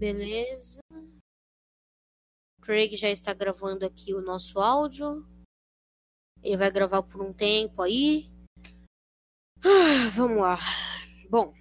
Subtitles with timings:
[0.00, 0.80] Beleza.
[2.62, 5.26] Craig já está gravando aqui o nosso áudio.
[6.42, 8.30] Ele vai gravar por um tempo aí.
[9.58, 10.56] Ah, vamos lá.
[11.28, 11.52] Bom,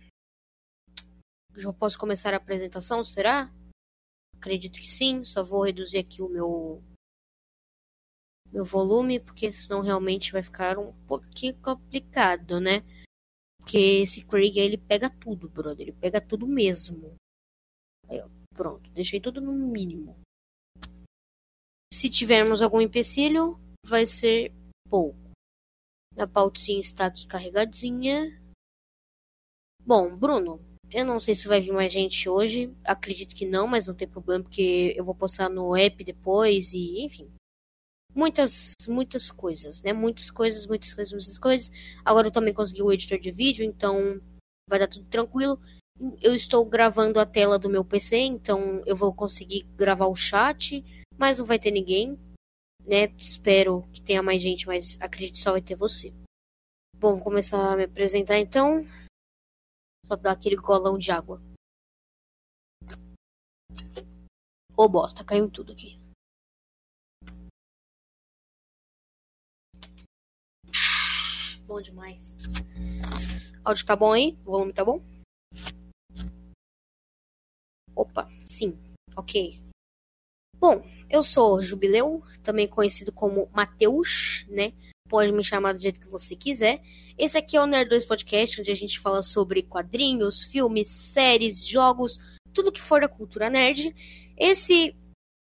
[1.54, 3.54] já posso começar a apresentação, será?
[4.38, 5.26] Acredito que sim.
[5.26, 6.82] Só vou reduzir aqui o meu
[8.54, 12.86] meu volume, porque senão realmente vai ficar um pouquinho complicado, né?
[13.58, 15.90] Porque esse Craig ele pega tudo, brother.
[15.90, 17.20] Ele pega tudo mesmo.
[18.10, 18.89] Aí, ó, pronto.
[18.91, 20.18] Deixei tudo no mínimo.
[21.93, 24.54] Se tivermos algum empecilho, vai ser
[24.89, 25.18] pouco.
[26.14, 28.42] Minha pautinha está aqui carregadinha.
[29.86, 30.60] Bom, Bruno,
[30.92, 32.75] eu não sei se vai vir mais gente hoje.
[32.83, 37.03] Acredito que não, mas não tem problema, porque eu vou postar no app depois e,
[37.03, 37.31] enfim.
[38.14, 39.94] Muitas, muitas coisas, né?
[39.94, 41.72] Muitas coisas, muitas coisas, muitas coisas.
[42.03, 44.19] Agora eu também consegui o editor de vídeo, então
[44.67, 45.59] vai dar tudo tranquilo.
[46.22, 50.81] Eu estou gravando a tela do meu PC, então eu vou conseguir gravar o chat,
[51.17, 52.17] mas não vai ter ninguém,
[52.86, 53.08] né?
[53.17, 56.14] Espero que tenha mais gente, mas acredito que só vai ter você.
[56.95, 58.86] Bom, vou começar a me apresentar então.
[60.06, 61.41] Só dar aquele golão de água.
[64.78, 66.00] Ô oh, bosta, caiu tudo aqui.
[71.67, 72.38] Bom demais.
[73.66, 74.38] Áudio tá bom aí?
[74.45, 75.19] O volume tá bom?
[77.95, 78.77] Opa, sim.
[79.15, 79.59] Ok.
[80.59, 84.73] Bom, eu sou Jubileu, também conhecido como Mateus, né?
[85.07, 86.81] Pode me chamar do jeito que você quiser.
[87.17, 91.65] Esse aqui é o Nerd 2 Podcast, onde a gente fala sobre quadrinhos, filmes, séries,
[91.65, 92.19] jogos,
[92.53, 93.95] tudo que for da cultura nerd.
[94.37, 94.95] Esse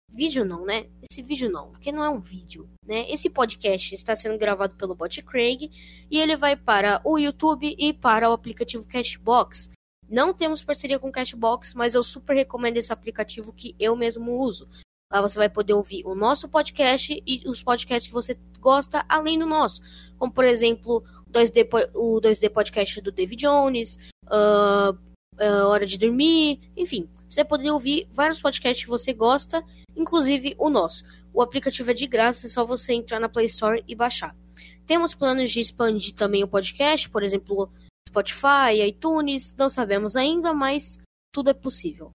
[0.08, 0.86] vídeo não, né?
[1.10, 3.10] Esse vídeo não, porque não é um vídeo, né?
[3.10, 5.70] Esse podcast está sendo gravado pelo bot Craig
[6.10, 9.70] e ele vai para o YouTube e para o aplicativo Cashbox.
[10.08, 14.32] Não temos parceria com o Cashbox, mas eu super recomendo esse aplicativo que eu mesmo
[14.32, 14.68] uso.
[15.10, 19.38] Lá você vai poder ouvir o nosso podcast e os podcasts que você gosta além
[19.38, 19.80] do nosso.
[20.18, 26.60] Como, por exemplo, 2D, o 2D Podcast do David Jones, uh, uh, Hora de Dormir,
[26.76, 27.08] enfim.
[27.28, 29.62] Você vai poder ouvir vários podcasts que você gosta,
[29.94, 31.04] inclusive o nosso.
[31.32, 34.34] O aplicativo é de graça, é só você entrar na Play Store e baixar.
[34.86, 37.70] Temos planos de expandir também o podcast, por exemplo,
[38.16, 40.98] Spotify, iTunes, não sabemos ainda, mas
[41.30, 42.10] tudo é possível.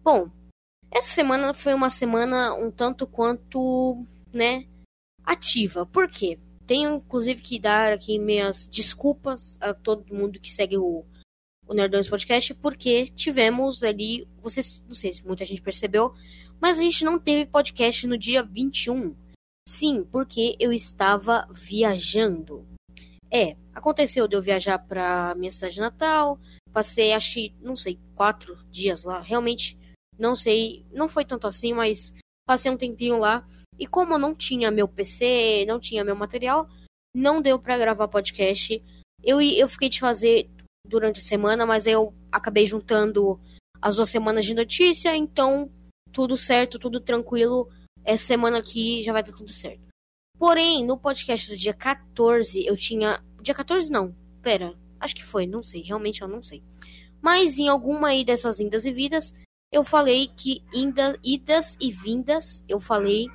[0.00, 0.30] Bom,
[0.90, 4.66] essa semana foi uma semana um tanto quanto, né,
[5.24, 5.84] ativa.
[5.84, 6.38] Por quê?
[6.66, 11.04] Tenho inclusive que dar aqui minhas desculpas a todo mundo que segue o,
[11.66, 16.14] o Nerdões Podcast, porque tivemos ali, vocês, não sei se muita gente percebeu,
[16.60, 19.16] mas a gente não teve podcast no dia 21.
[19.66, 22.69] Sim, porque eu estava viajando.
[23.30, 26.38] É, aconteceu de eu viajar para minha cidade natal,
[26.72, 29.78] passei acho que, não sei, quatro dias lá, realmente
[30.18, 32.12] não sei, não foi tanto assim, mas
[32.44, 33.46] passei um tempinho lá.
[33.78, 36.68] E como eu não tinha meu PC, não tinha meu material,
[37.14, 38.82] não deu para gravar podcast.
[39.22, 40.50] Eu, eu fiquei de fazer
[40.86, 43.40] durante a semana, mas eu acabei juntando
[43.80, 45.70] as duas semanas de notícia, então
[46.12, 47.70] tudo certo, tudo tranquilo.
[48.04, 49.89] Essa semana aqui já vai estar tudo certo.
[50.40, 53.22] Porém, no podcast do dia 14, eu tinha.
[53.42, 56.62] Dia 14 não, pera, acho que foi, não sei, realmente eu não sei.
[57.20, 59.34] Mas em alguma aí dessas indas e vidas,
[59.70, 63.26] eu falei que inda, idas e vindas, eu falei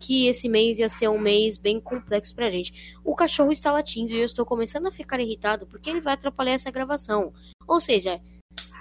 [0.00, 2.98] que esse mês ia ser um mês bem complexo pra gente.
[3.04, 6.54] O cachorro está latindo e eu estou começando a ficar irritado porque ele vai atrapalhar
[6.54, 7.32] essa gravação.
[7.68, 8.20] Ou seja,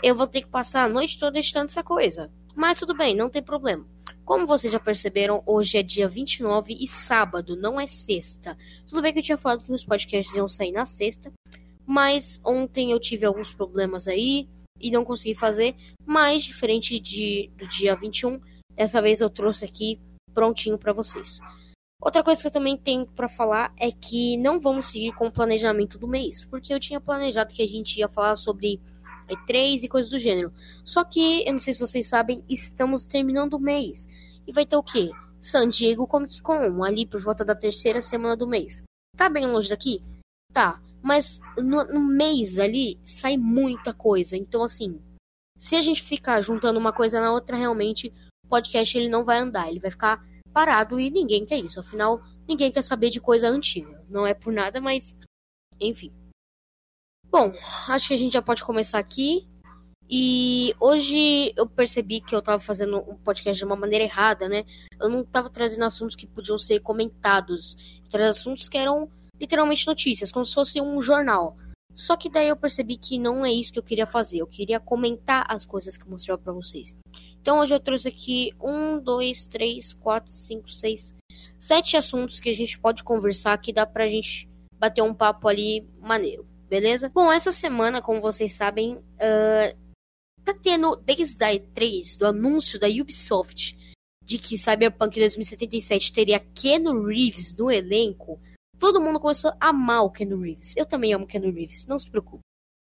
[0.01, 2.31] eu vou ter que passar a noite toda editando essa coisa.
[2.55, 3.85] Mas tudo bem, não tem problema.
[4.27, 8.57] Como vocês já perceberam, hoje é dia 29 e sábado, não é sexta.
[8.85, 11.31] Tudo bem que eu tinha falado que os podcasts iam sair na sexta,
[11.85, 14.49] mas ontem eu tive alguns problemas aí
[14.81, 18.41] e não consegui fazer, mas diferente de, do dia 21,
[18.75, 19.97] dessa vez eu trouxe aqui
[20.33, 21.39] prontinho para vocês.
[22.01, 25.31] Outra coisa que eu também tenho para falar é que não vamos seguir com o
[25.31, 28.81] planejamento do mês, porque eu tinha planejado que a gente ia falar sobre
[29.27, 30.51] E3 e coisas do gênero.
[30.83, 34.07] Só que, eu não sei se vocês sabem, estamos terminando o mês.
[34.47, 35.11] E vai ter o quê?
[35.39, 38.83] San Diego Comic Con, ali por volta da terceira semana do mês.
[39.15, 40.01] Tá bem longe daqui?
[40.53, 40.81] Tá.
[41.01, 44.35] Mas no, no mês ali sai muita coisa.
[44.35, 44.99] Então, assim,
[45.57, 48.13] se a gente ficar juntando uma coisa na outra, realmente
[48.45, 49.69] o podcast ele não vai andar.
[49.69, 51.79] Ele vai ficar parado e ninguém quer isso.
[51.79, 54.03] Afinal, ninguém quer saber de coisa antiga.
[54.09, 55.15] Não é por nada, mas
[55.79, 56.11] enfim.
[57.29, 57.53] Bom,
[57.89, 59.47] acho que a gente já pode começar aqui.
[60.09, 64.63] E hoje eu percebi que eu tava fazendo um podcast de uma maneira errada, né?
[64.99, 67.75] Eu não tava trazendo assuntos que podiam ser comentados.
[68.05, 71.57] Eu trazendo assuntos que eram literalmente notícias, como se fosse um jornal.
[71.93, 74.39] Só que daí eu percebi que não é isso que eu queria fazer.
[74.39, 76.95] Eu queria comentar as coisas que eu mostrava para vocês.
[77.41, 81.13] Então hoje eu trouxe aqui um, dois, três, quatro, cinco, seis,
[81.59, 84.47] sete assuntos que a gente pode conversar que dá pra gente
[84.79, 87.09] bater um papo ali maneiro, beleza?
[87.09, 89.77] Bom, essa semana, como vocês sabem, uh,
[90.43, 93.77] tá tendo desde a E3, do anúncio da Ubisoft
[94.27, 98.37] de que Cyberpunk 2077 teria Keanu Reeves no elenco,
[98.77, 100.75] todo mundo começou a amar o Keanu Reeves.
[100.75, 102.43] Eu também amo o Keanu Reeves, não se preocupe.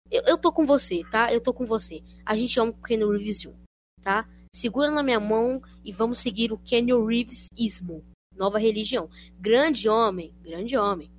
[0.09, 1.33] Eu, eu tô com você, tá?
[1.33, 2.01] Eu tô com você.
[2.25, 3.59] A gente ama o Keanu Reeves junto,
[4.01, 4.25] tá?
[4.55, 8.05] Segura na minha mão e vamos seguir o Keanu Reeves ismo.
[8.33, 9.09] Nova religião.
[9.37, 11.11] Grande homem, grande homem.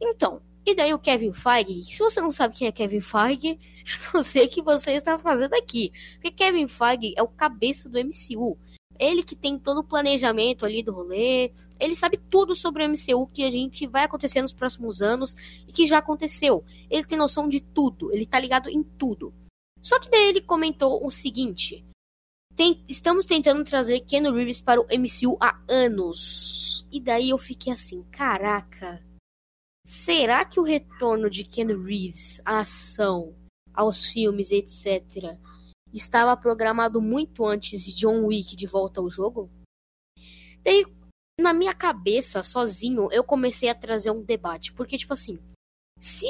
[0.00, 4.14] Então, e daí o Kevin Feige, se você não sabe quem é Kevin Feige, eu
[4.14, 5.92] não sei o que você está fazendo aqui.
[6.14, 8.56] Porque Kevin Feige é o cabeça do MCU.
[8.98, 11.50] Ele que tem todo o planejamento ali do rolê.
[11.80, 15.34] Ele sabe tudo sobre o MCU que a gente vai acontecer nos próximos anos
[15.66, 16.64] e que já aconteceu.
[16.88, 18.14] Ele tem noção de tudo.
[18.14, 19.34] Ele tá ligado em tudo.
[19.80, 21.84] Só que daí ele comentou o seguinte:
[22.54, 26.86] tem, estamos tentando trazer Ken Reeves para o MCU há anos.
[26.92, 29.02] E daí eu fiquei assim, caraca.
[29.86, 33.34] Será que o retorno de Ken Reeves à ação,
[33.74, 35.36] aos filmes, etc.,
[35.92, 39.50] estava programado muito antes de John Wick de volta ao jogo?
[40.62, 40.84] Daí,
[41.40, 44.72] na minha cabeça, sozinho, eu comecei a trazer um debate.
[44.72, 45.38] Porque, tipo assim,
[46.00, 46.26] se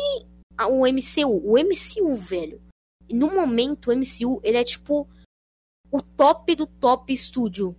[0.70, 2.62] o MCU, o MCU, velho,
[3.10, 5.08] no momento o MCU, ele é tipo
[5.90, 7.76] o top do top estúdio,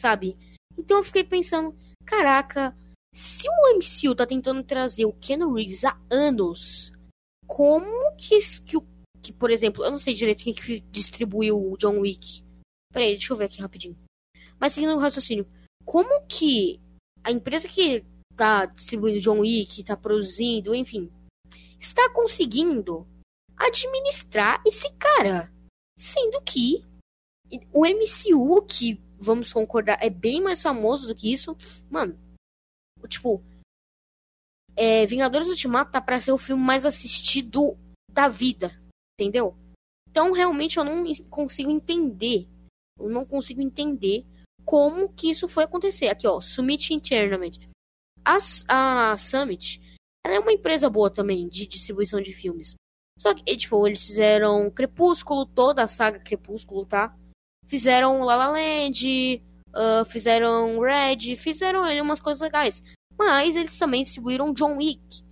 [0.00, 0.36] sabe?
[0.78, 2.76] Então eu fiquei pensando, caraca,
[3.16, 6.92] se o MCU tá tentando trazer o Ken Reeves há anos,
[7.46, 8.76] como que, que,
[9.22, 12.44] que por exemplo, eu não sei direito quem que distribuiu o John Wick.
[12.92, 13.96] Peraí, deixa eu ver aqui rapidinho.
[14.60, 15.48] Mas seguindo o raciocínio,
[15.82, 16.78] como que
[17.24, 18.04] a empresa que
[18.36, 21.10] tá distribuindo John Wick, tá produzindo, enfim,
[21.80, 23.08] está conseguindo
[23.56, 25.50] administrar esse cara?
[25.98, 26.84] Sendo que
[27.72, 31.56] o MCU, que vamos concordar, é bem mais famoso do que isso,
[31.88, 32.25] mano.
[33.06, 33.42] Tipo,
[34.76, 37.78] é, Vingadores Ultimato tá pra ser o filme mais assistido
[38.10, 38.78] da vida,
[39.18, 39.56] entendeu?
[40.08, 42.48] Então, realmente, eu não consigo entender.
[42.98, 44.24] Eu não consigo entender
[44.64, 46.08] como que isso foi acontecer.
[46.08, 47.58] Aqui, ó, Summit Entertainment.
[48.24, 49.80] A, a Summit,
[50.24, 52.74] ela é uma empresa boa também de distribuição de filmes.
[53.18, 57.16] Só que, tipo, eles fizeram Crepúsculo, toda a saga Crepúsculo, tá?
[57.66, 62.82] Fizeram La La Land, uh, fizeram Red, fizeram ali umas coisas legais.
[63.18, 65.24] Mas eles também distribuíram John Wick.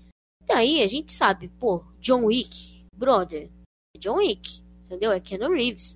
[0.47, 3.51] Daí a gente sabe, pô, John Wick, brother,
[3.95, 5.13] é John Wick, entendeu?
[5.13, 5.95] É Keanu Reeves.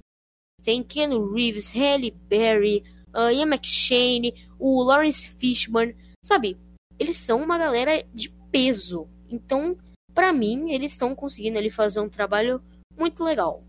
[0.63, 2.83] Tem Keanu Reeves, Halle Berry,
[3.15, 6.59] uh, Ian McShane, o Lawrence Fishburne, sabe?
[6.99, 9.09] Eles são uma galera de peso.
[9.29, 9.77] Então,
[10.15, 12.63] para mim, eles estão conseguindo ali fazer um trabalho
[12.97, 13.63] muito legal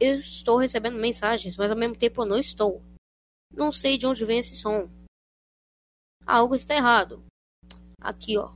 [0.00, 2.82] eu estou recebendo mensagens, mas ao mesmo tempo eu não estou.
[3.52, 4.88] Não sei de onde vem esse som.
[6.28, 7.24] Algo está errado.
[8.02, 8.52] Aqui, ó.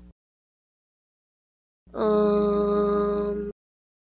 [1.94, 3.48] Hum...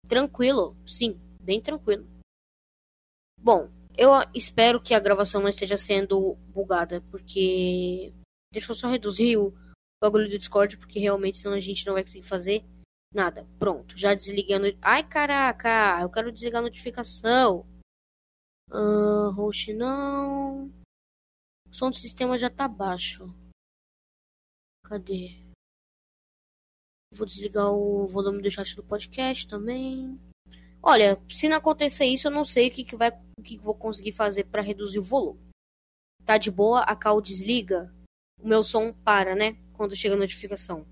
[0.10, 2.06] Tranquilo, sim, bem tranquilo.
[3.40, 8.13] Bom, eu espero que a gravação não esteja sendo bugada, porque.
[8.52, 9.54] Deixa eu só reduzir o
[10.02, 12.66] bagulho do Discord, porque realmente senão a gente não vai conseguir fazer.
[13.13, 13.48] Nada.
[13.57, 13.98] Pronto.
[13.98, 14.78] Já not...
[14.81, 16.02] Ai, caraca.
[16.02, 17.66] Eu quero desligar a notificação.
[18.69, 20.66] Uh, host não.
[21.69, 23.33] O som do sistema já tá baixo.
[24.87, 25.35] Cadê?
[27.11, 30.19] Vou desligar o volume do chat do podcast também.
[30.81, 33.63] Olha, se não acontecer isso, eu não sei o que, que vai, o que, que
[33.63, 35.39] vou conseguir fazer para reduzir o volume.
[36.23, 37.92] Tá de boa, a cal desliga,
[38.39, 39.57] o meu som para, né?
[39.73, 40.85] Quando chega a notificação.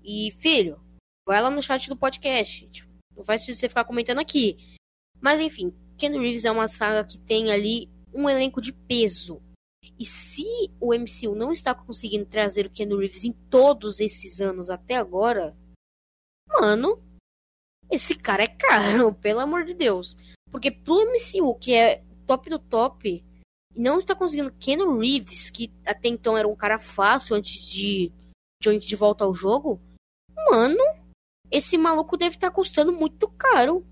[0.00, 0.80] E, filho,
[1.26, 2.68] vai lá no chat do podcast.
[2.68, 4.76] Tipo, não faz você ficar comentando aqui.
[5.20, 9.42] Mas, enfim, Ken Reeves é uma saga que tem ali um elenco de peso.
[9.98, 10.44] E se
[10.80, 15.56] o MCU não está conseguindo trazer o Ken Reeves em todos esses anos até agora,
[16.48, 17.00] mano,
[17.90, 20.16] esse cara é caro, pelo amor de Deus.
[20.50, 23.24] Porque pro MCU, que é top do top,
[23.76, 28.12] não está conseguindo Ken Reeves, que até então era um cara fácil antes de
[28.80, 29.78] de volta ao jogo,
[30.50, 30.82] Mano,
[31.50, 33.86] esse maluco deve estar tá custando muito caro.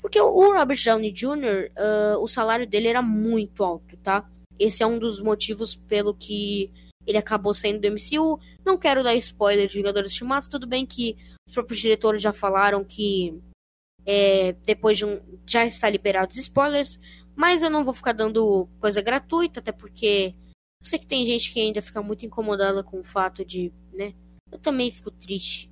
[0.00, 4.28] Porque o Robert Downey Jr., uh, o salário dele era muito alto, tá?
[4.58, 6.70] Esse é um dos motivos pelo que
[7.06, 8.38] ele acabou saindo do MCU.
[8.64, 11.16] Não quero dar spoiler de Vingadores Ultimato, tudo bem que
[11.48, 13.40] os próprios diretores já falaram que
[14.04, 15.20] é, depois de um.
[15.46, 16.98] já está liberado os spoilers,
[17.36, 20.34] mas eu não vou ficar dando coisa gratuita, até porque
[20.80, 24.14] eu sei que tem gente que ainda fica muito incomodada com o fato de, né?
[24.50, 25.70] Eu também fico triste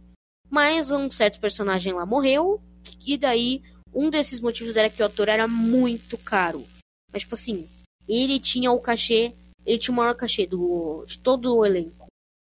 [0.50, 2.61] Mas um certo personagem lá morreu,
[3.07, 3.62] e daí
[3.95, 6.64] um desses motivos era que o ator era muito caro.
[7.11, 7.66] Mas, tipo assim,
[8.09, 9.35] ele tinha o cachê,
[9.65, 12.07] ele tinha o maior cachê do, de todo o elenco.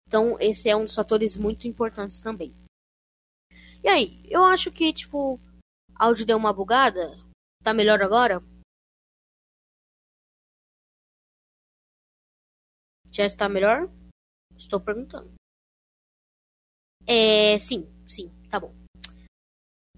[0.07, 2.55] Então, esse é um dos fatores muito importantes também.
[3.83, 5.41] E aí, eu acho que, tipo,
[5.95, 7.17] áudio deu uma bugada.
[7.63, 8.43] Tá melhor agora?
[13.11, 13.91] Já está melhor?
[14.57, 15.33] Estou perguntando.
[17.07, 18.75] É, sim, sim, tá bom.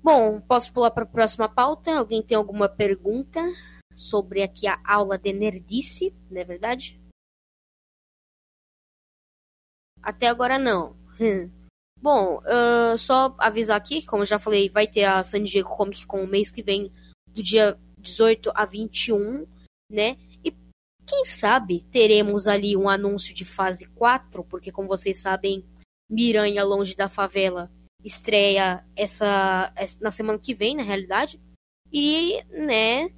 [0.03, 1.93] Bom, posso pular para a próxima pauta?
[1.93, 3.41] Alguém tem alguma pergunta
[3.97, 7.01] sobre aqui a aula de nerdice, não é verdade?
[10.03, 10.97] Até agora não.
[12.01, 16.05] Bom, uh, só avisar aqui, como eu já falei, vai ter a San Diego Comic
[16.05, 16.93] Con mês que vem,
[17.29, 19.47] do dia 18 a 21,
[19.89, 20.19] né?
[20.45, 20.53] E
[21.07, 25.65] quem sabe teremos ali um anúncio de fase 4, porque como vocês sabem,
[26.11, 27.71] Miranha Longe da Favela
[28.05, 31.41] estreia essa, essa, na semana que vem, na realidade.
[31.93, 33.11] E, né,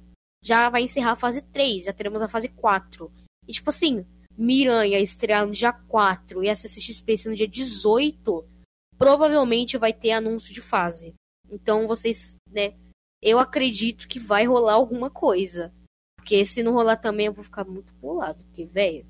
[0.45, 3.11] já vai encerrar a fase 3, já teremos a fase 4.
[3.47, 4.05] E tipo assim,
[4.37, 8.47] Miranha estrear no dia 4 e a CCXP no dia 18,
[8.95, 11.15] provavelmente vai ter anúncio de fase.
[11.49, 12.75] Então vocês, né,
[13.21, 15.73] eu acredito que vai rolar alguma coisa.
[16.15, 19.05] Porque se não rolar também eu vou ficar muito bolado, porque, velho,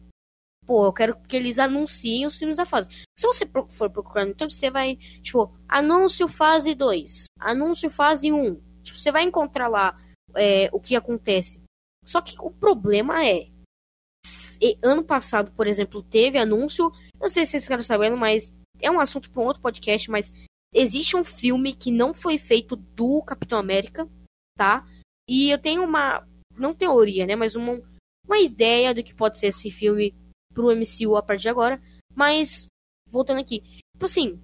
[0.66, 2.90] pô, eu quero que eles anunciem os filmes da fase.
[3.18, 8.56] Se você for procurar no YouTube, você vai, tipo, anúncio fase 2, anúncio fase 1.
[8.84, 9.98] Tipo, você vai encontrar lá
[10.36, 11.60] é, o que acontece.
[12.06, 13.48] Só que o problema é,
[14.84, 19.00] ano passado, por exemplo, teve anúncio, não sei se vocês estão sabendo, mas é um
[19.00, 20.34] assunto para um outro podcast, mas
[20.74, 24.08] existe um filme que não foi feito do Capitão América,
[24.58, 24.86] tá?
[25.28, 26.28] E eu tenho uma,
[26.58, 27.82] não teoria, né, mas uma,
[28.26, 30.14] uma ideia do que pode ser esse filme
[30.54, 31.82] pro MCU a partir de agora.
[32.14, 32.68] Mas,
[33.10, 33.62] voltando aqui,
[33.94, 34.40] tipo assim,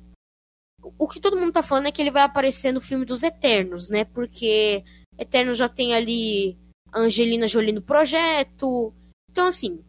[0.97, 3.89] o que todo mundo tá falando é que ele vai aparecer no filme dos Eternos,
[3.89, 4.03] né?
[4.05, 4.83] Porque
[5.21, 6.57] Eternos já tem ali
[6.91, 8.91] a Angelina Jolie no projeto.
[9.29, 9.85] Então, assim,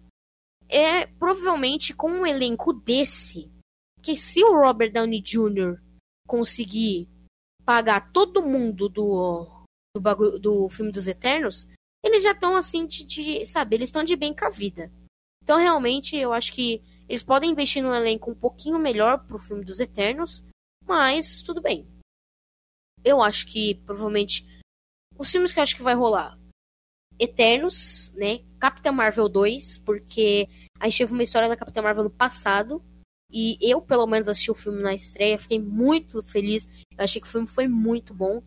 [0.69, 3.51] é provavelmente com um elenco desse,
[4.03, 5.81] que se o Robert Downey Jr.
[6.29, 7.09] conseguir
[7.65, 9.49] pagar todo mundo do,
[9.97, 11.67] do, bagulho, do filme dos Eternos,
[12.05, 14.93] eles já estão assim, de, de, sabe, eles estão de bem com a vida.
[15.43, 19.65] Então, realmente, eu acho que eles podem investir num elenco um pouquinho melhor pro filme
[19.65, 20.45] dos Eternos,
[20.85, 21.87] mas tudo bem.
[23.03, 24.47] Eu acho que provavelmente
[25.19, 26.39] os filmes que eu acho que vai rolar
[27.19, 28.41] Eternos, né?
[28.59, 32.83] Capitã Marvel 2, porque a gente teve uma história da Capitã Marvel no passado.
[33.31, 36.69] E eu, pelo menos, assisti o filme na estreia, fiquei muito feliz.
[36.99, 38.43] Eu achei que o filme foi muito bom.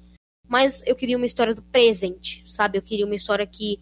[0.48, 2.78] Mas eu queria uma história do presente, sabe?
[2.78, 3.80] Eu queria uma história que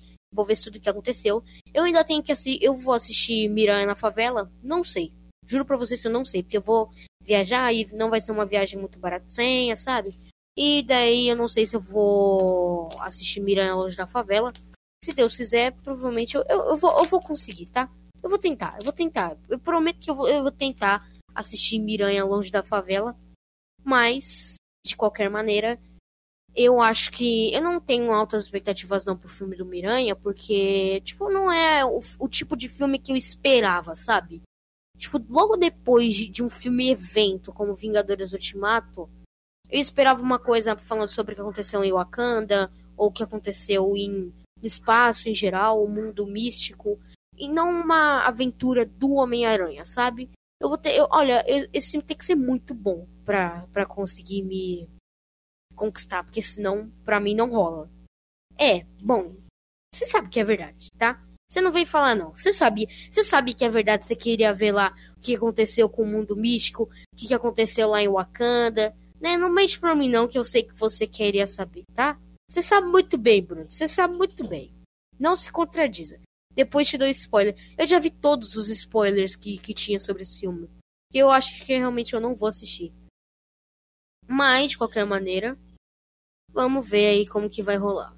[0.48, 1.44] ver tudo o que aconteceu.
[1.74, 2.64] Eu ainda tenho que assistir.
[2.64, 4.52] Eu vou assistir Miranha na favela?
[4.62, 5.12] Não sei.
[5.46, 6.42] Juro pra vocês que eu não sei.
[6.42, 6.90] Porque eu vou
[7.22, 10.18] viajar e não vai ser uma viagem muito baratinha, sabe?
[10.56, 14.54] E daí eu não sei se eu vou assistir Miranha longe da favela.
[15.04, 17.90] Se Deus quiser, provavelmente eu, eu, eu, vou, eu vou conseguir, tá?
[18.22, 19.38] Eu vou tentar, eu vou tentar.
[19.50, 23.18] Eu prometo que eu vou, eu vou tentar assistir Miranha longe da favela.
[23.84, 24.56] Mas,
[24.86, 25.78] de qualquer maneira,
[26.56, 31.30] eu acho que eu não tenho altas expectativas não pro filme do Miranha, porque, tipo,
[31.30, 34.42] não é o, o tipo de filme que eu esperava, sabe?
[34.98, 39.10] Tipo, logo depois de, de, um filme evento como Vingadores Ultimato,
[39.70, 43.96] eu esperava uma coisa falando sobre o que aconteceu em Wakanda, ou o que aconteceu
[43.96, 47.00] em, espaço em geral, o mundo místico,
[47.38, 50.30] e não uma aventura do Homem-Aranha, sabe?
[50.60, 50.96] Eu vou ter.
[50.96, 54.88] Eu, olha, eu, esse filme tem que ser muito bom pra, pra conseguir me
[55.76, 57.90] conquistar, porque senão para mim não rola.
[58.58, 59.36] É, bom,
[59.94, 61.22] você sabe que é verdade, tá?
[61.52, 62.36] Você não vem falar não.
[62.36, 66.04] Você sabia, você sabe que é verdade, você queria ver lá o que aconteceu com
[66.04, 69.38] o mundo místico, o que aconteceu lá em Wakanda, né?
[69.38, 72.20] Não mente pra mim não, que eu sei que você queria saber, tá?
[72.50, 73.72] Você sabe muito bem, Bruno.
[73.72, 74.76] Você sabe muito bem.
[75.18, 76.20] Não se contradiza.
[76.52, 77.56] Depois te dou spoiler.
[77.78, 80.70] Eu já vi todos os spoilers que, que tinha sobre esse filme.
[81.10, 82.94] Que eu acho que realmente eu não vou assistir.
[84.28, 85.58] Mas, de qualquer maneira,
[86.52, 88.14] vamos ver aí como que vai rolar.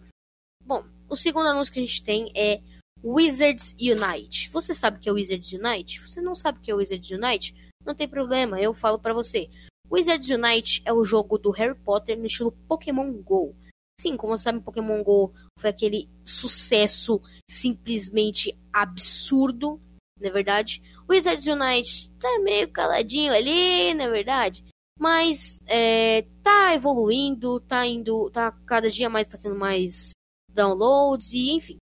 [0.63, 2.61] Bom, o segundo anúncio que a gente tem é
[3.03, 4.49] Wizards Unite.
[4.49, 6.01] Você sabe o que é Wizards Unite?
[6.01, 7.53] Você não sabe o que é Wizards Unite?
[7.85, 9.47] Não tem problema, eu falo para você.
[9.91, 13.55] Wizards Unite é o jogo do Harry Potter no estilo Pokémon Go.
[13.99, 19.79] Sim, como você sabe, Pokémon Go foi aquele sucesso simplesmente absurdo,
[20.19, 20.81] na é verdade.
[21.09, 24.63] Wizards Unite tá meio caladinho ali, na é verdade.
[24.99, 30.11] Mas é, tá evoluindo, tá indo, tá cada dia mais tá tendo mais
[30.49, 31.77] downloads e enfim.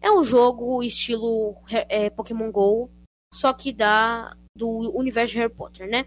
[0.00, 2.90] É um jogo estilo é, Pokémon GO,
[3.34, 6.06] só que da do universo de Harry Potter, né?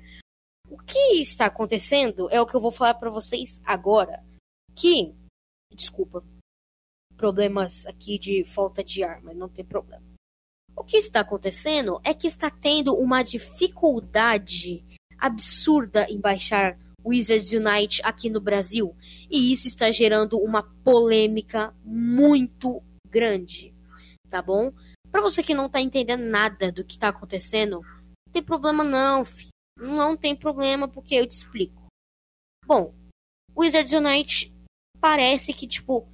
[0.70, 4.24] O que está acontecendo é o que eu vou falar para vocês agora.
[4.76, 5.14] Que,
[5.72, 6.24] desculpa,
[7.16, 10.04] problemas aqui de falta de ar, mas não tem problema.
[10.76, 14.84] O que está acontecendo é que está tendo uma dificuldade
[15.18, 18.96] absurda em baixar Wizards Unite aqui no Brasil,
[19.30, 23.74] e isso está gerando uma polêmica muito grande,
[24.30, 24.72] tá bom?
[25.12, 29.24] Para você que não tá entendendo nada do que tá acontecendo, não tem problema não,
[29.26, 29.53] filho.
[29.78, 31.88] Não tem problema porque eu te explico.
[32.66, 32.94] Bom,
[33.56, 34.54] Wizards Unite
[35.00, 36.08] parece que tipo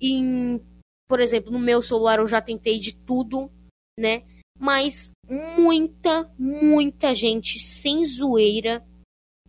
[0.00, 0.60] em,
[1.08, 3.50] por exemplo, no meu celular eu já tentei de tudo,
[3.98, 4.24] né?
[4.58, 8.86] Mas muita, muita gente sem zoeira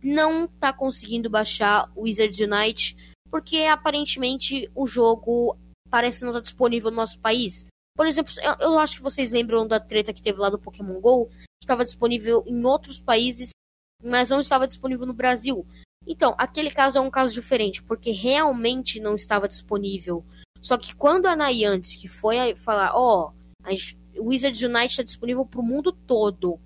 [0.02, 2.96] não tá conseguindo baixar Wizards Unite
[3.30, 5.56] porque aparentemente o jogo
[5.90, 7.66] parece não estar tá disponível no nosso país.
[7.96, 11.00] Por exemplo, eu, eu, acho que vocês lembram da treta que teve lá do Pokémon
[11.00, 13.50] GO, que estava disponível em outros países,
[14.02, 15.66] mas não estava disponível no Brasil.
[16.06, 20.24] Então, aquele caso é um caso diferente, porque realmente não estava disponível.
[20.60, 25.64] Só que quando a Niantic foi falar, ó, oh, Wizards Unite está disponível para o
[25.64, 26.60] mundo todo,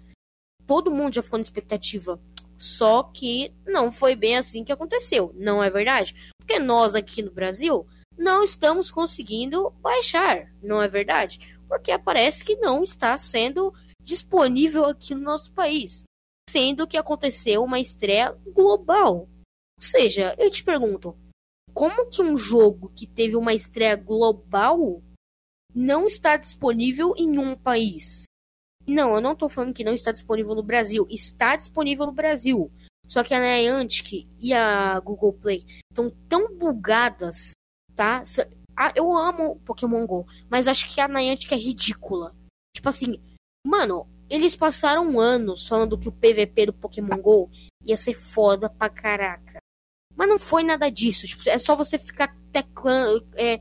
[0.67, 2.21] todo mundo já ficou na expectativa.
[2.59, 6.15] Só que não foi bem assim que aconteceu, não é verdade?
[6.39, 7.87] Porque nós aqui no Brasil
[8.19, 11.57] não estamos conseguindo baixar, não é verdade?
[11.67, 13.73] Porque parece que não está sendo
[14.03, 16.05] disponível aqui no nosso país,
[16.51, 19.29] sendo que aconteceu uma estreia global.
[19.79, 21.17] Ou seja, eu te pergunto,
[21.73, 25.01] como que um jogo que teve uma estreia global
[25.73, 28.25] não está disponível em um país?
[28.87, 31.07] Não, eu não estou falando que não está disponível no Brasil.
[31.09, 32.71] Está disponível no Brasil.
[33.07, 37.53] Só que a Niantic e a Google Play estão tão bugadas,
[37.95, 38.23] tá?
[38.95, 42.35] Eu amo Pokémon GO, mas acho que a Niantic é ridícula.
[42.75, 43.21] Tipo assim,
[43.67, 47.51] mano, eles passaram anos falando que o PVP do Pokémon GO
[47.85, 49.59] ia ser foda pra caraca.
[50.17, 51.27] Mas não foi nada disso.
[51.27, 53.59] Tipo, é só você ficar teclando, é,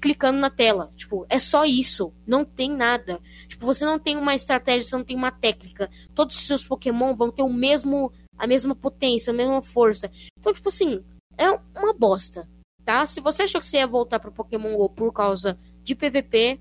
[0.00, 0.92] clicando na tela.
[0.96, 2.12] Tipo, é só isso.
[2.26, 3.20] Não tem nada.
[3.48, 5.88] Tipo, você não tem uma estratégia, você não tem uma técnica.
[6.14, 10.10] Todos os seus Pokémon vão ter o mesmo, a mesma potência, a mesma força.
[10.38, 11.02] Então, tipo assim,
[11.38, 12.48] é uma bosta,
[12.84, 13.06] tá?
[13.06, 16.60] Se você achou que você ia voltar pro Pokémon GO por causa de PVP,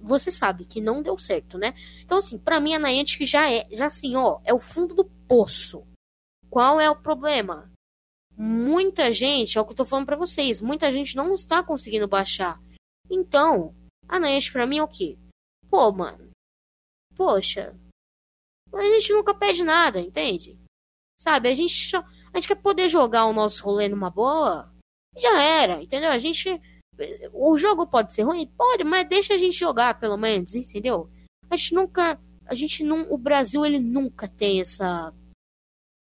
[0.00, 1.74] você sabe que não deu certo, né?
[2.02, 5.04] Então, assim, para mim a Niantic já é, já assim, ó, é o fundo do
[5.04, 5.86] poço.
[6.48, 7.72] Qual é o problema?
[8.36, 12.08] muita gente, é o que eu tô falando para vocês, muita gente não está conseguindo
[12.08, 12.60] baixar.
[13.08, 13.74] Então,
[14.08, 15.18] a Niantic pra mim é o quê?
[15.68, 16.30] Pô, mano,
[17.14, 17.76] poxa,
[18.72, 20.58] a gente nunca pede nada, entende?
[21.16, 21.98] Sabe, a gente, só,
[22.32, 24.72] a gente quer poder jogar o nosso rolê numa boa,
[25.16, 26.10] já era, entendeu?
[26.10, 26.48] A gente,
[27.32, 28.46] o jogo pode ser ruim?
[28.56, 31.10] Pode, mas deixa a gente jogar, pelo menos, entendeu?
[31.50, 35.12] A gente nunca, a gente não, o Brasil, ele nunca tem essa,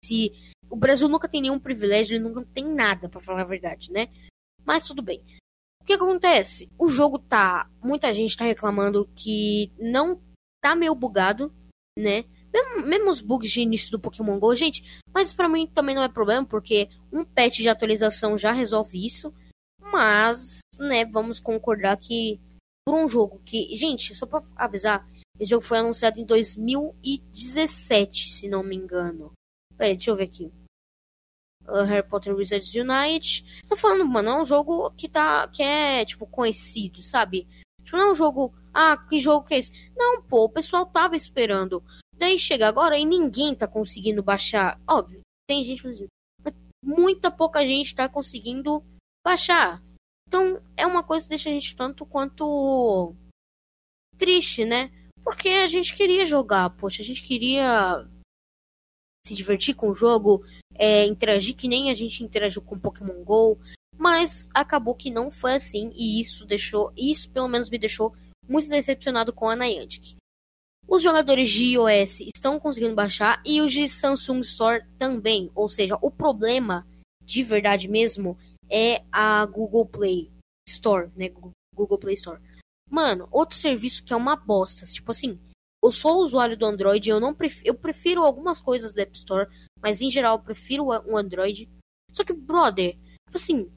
[0.04, 0.32] esse
[0.70, 4.08] o Brasil nunca tem nenhum privilégio, ele nunca tem nada, para falar a verdade, né?
[4.64, 5.22] Mas tudo bem.
[5.82, 6.70] O que acontece?
[6.78, 7.68] O jogo tá.
[7.82, 10.20] Muita gente tá reclamando que não
[10.60, 11.52] tá meio bugado,
[11.98, 12.24] né?
[12.52, 16.02] Mesmo, mesmo os bugs de início do Pokémon GO, gente, mas para mim também não
[16.02, 19.32] é problema, porque um patch de atualização já resolve isso.
[19.90, 22.40] Mas, né, vamos concordar que
[22.86, 23.74] por um jogo que.
[23.74, 25.06] Gente, só pra avisar,
[25.38, 29.32] esse jogo foi anunciado em 2017, se não me engano.
[29.76, 30.52] Peraí, deixa eu ver aqui
[31.70, 33.44] uh, Harry Potter Wizards Unite.
[33.68, 35.48] Tô falando, mano, é um jogo que tá.
[35.48, 37.46] que é, tipo, conhecido, sabe?
[37.84, 38.52] Tipo, não é um jogo.
[38.72, 39.72] Ah, que jogo que é esse?
[39.96, 41.82] Não, pô, o pessoal tava esperando.
[42.14, 44.80] Daí chega agora e ninguém tá conseguindo baixar.
[44.86, 45.82] Óbvio, tem gente
[46.82, 48.82] muita pouca gente tá conseguindo
[49.24, 49.82] baixar.
[50.28, 53.14] Então é uma coisa que deixa a gente tanto quanto
[54.16, 54.90] triste, né?
[55.22, 58.06] Porque a gente queria jogar, poxa, a gente queria
[59.26, 63.58] se divertir com o jogo, é, interagir que nem a gente interagiu com Pokémon GO,
[63.96, 68.14] mas acabou que não foi assim e isso deixou, isso pelo menos me deixou
[68.48, 70.16] muito decepcionado com a Niantic.
[70.88, 75.96] Os jogadores de iOS estão conseguindo baixar e os de Samsung Store também, ou seja,
[76.00, 76.86] o problema
[77.22, 78.36] de verdade mesmo
[78.70, 80.30] é a Google Play
[80.68, 81.30] Store, né?
[81.74, 82.40] Google Play Store.
[82.88, 85.38] Mano, outro serviço que é uma bosta, tipo assim,
[85.82, 89.48] eu sou usuário do Android, eu não prefiro, eu prefiro algumas coisas do App Store,
[89.80, 91.68] mas em geral eu prefiro o Android.
[92.12, 93.70] Só que, brother, tipo assim,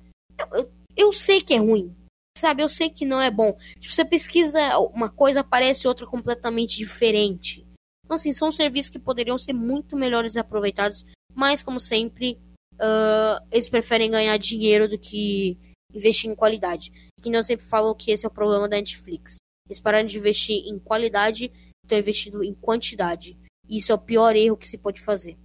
[0.51, 1.95] eu, eu sei que é ruim,
[2.37, 2.61] sabe?
[2.61, 3.57] Eu sei que não é bom.
[3.79, 7.65] Tipo, você pesquisa uma coisa, aparece outra completamente diferente.
[8.03, 12.37] Então, assim, são serviços que poderiam ser muito melhores aproveitados, mas, como sempre,
[12.75, 15.57] uh, eles preferem ganhar dinheiro do que
[15.93, 16.91] investir em qualidade.
[17.21, 19.37] Que eu sempre falo que esse é o problema da Netflix.
[19.67, 21.51] Eles pararam de investir em qualidade
[21.83, 23.37] estão investindo em quantidade.
[23.69, 25.37] Isso é o pior erro que se pode fazer.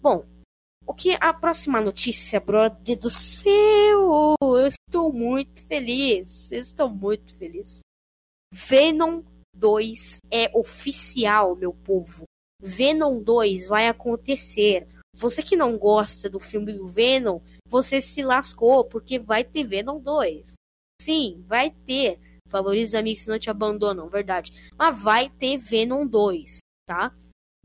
[0.00, 0.24] Bom,
[0.86, 4.34] o que a próxima notícia, brother do céu?
[4.40, 6.50] Eu estou muito feliz.
[6.50, 7.80] Eu estou muito feliz.
[8.52, 9.22] Venom
[9.54, 12.24] 2 é oficial, meu povo.
[12.60, 14.88] Venom 2 vai acontecer.
[15.18, 19.98] Você que não gosta do filme do Venom, você se lascou, porque vai ter Venom
[19.98, 20.54] 2.
[21.02, 22.20] Sim, vai ter.
[22.48, 24.52] Valorize os amigos não te abandonam, verdade.
[24.78, 27.12] Mas vai ter Venom 2, tá?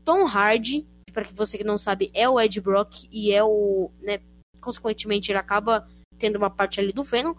[0.04, 3.92] Tom Hardy, para que você que não sabe, é o Ed Brock e é o,
[4.00, 4.18] né,
[4.60, 5.88] consequentemente ele acaba
[6.18, 7.34] tendo uma parte ali do Venom.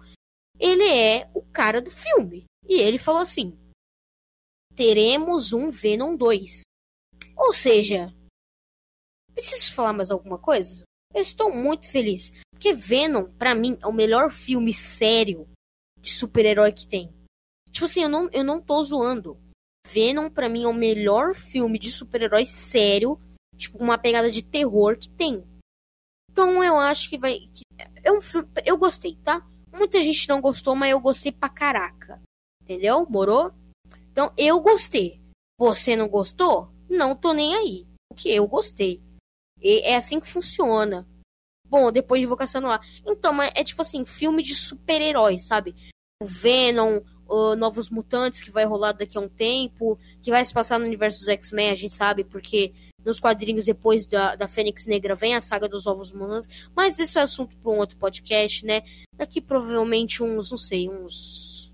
[0.57, 2.45] Ele é o cara do filme.
[2.65, 3.53] E ele falou assim:
[4.75, 6.61] teremos um Venom 2.
[7.35, 8.13] Ou seja,
[9.35, 10.83] preciso falar mais alguma coisa?
[11.13, 12.33] Eu estou muito feliz.
[12.51, 15.47] Porque Venom, para mim, é o melhor filme sério
[15.99, 17.13] de super-herói que tem.
[17.71, 19.37] Tipo assim, eu não, eu não tô zoando.
[19.87, 23.19] Venom, para mim, é o melhor filme de super-herói sério.
[23.57, 25.43] Tipo, uma pegada de terror que tem.
[26.31, 27.39] Então eu acho que vai.
[27.53, 27.63] Que
[28.03, 28.47] é um filme.
[28.65, 29.45] Eu gostei, tá?
[29.71, 32.21] Muita gente não gostou, mas eu gostei pra caraca.
[32.61, 33.05] Entendeu?
[33.09, 33.53] Morou?
[34.11, 35.21] Então eu gostei.
[35.57, 36.69] Você não gostou?
[36.89, 37.87] Não tô nem aí.
[38.09, 39.01] Porque eu gostei.
[39.61, 41.07] E é assim que funciona.
[41.67, 42.81] Bom, depois de Invocação no Ar.
[43.05, 45.75] Então, é tipo assim, filme de super-heróis, sabe?
[46.21, 50.53] O Venom, o Novos Mutantes, que vai rolar daqui a um tempo, que vai se
[50.53, 54.87] passar no universo dos X-Men, a gente sabe, porque nos quadrinhos depois da, da Fênix
[54.87, 56.69] Negra vem a saga dos Novos Mutantes.
[56.75, 58.81] Mas isso é assunto para um outro podcast, né?
[59.15, 61.71] Daqui provavelmente uns, não sei, uns.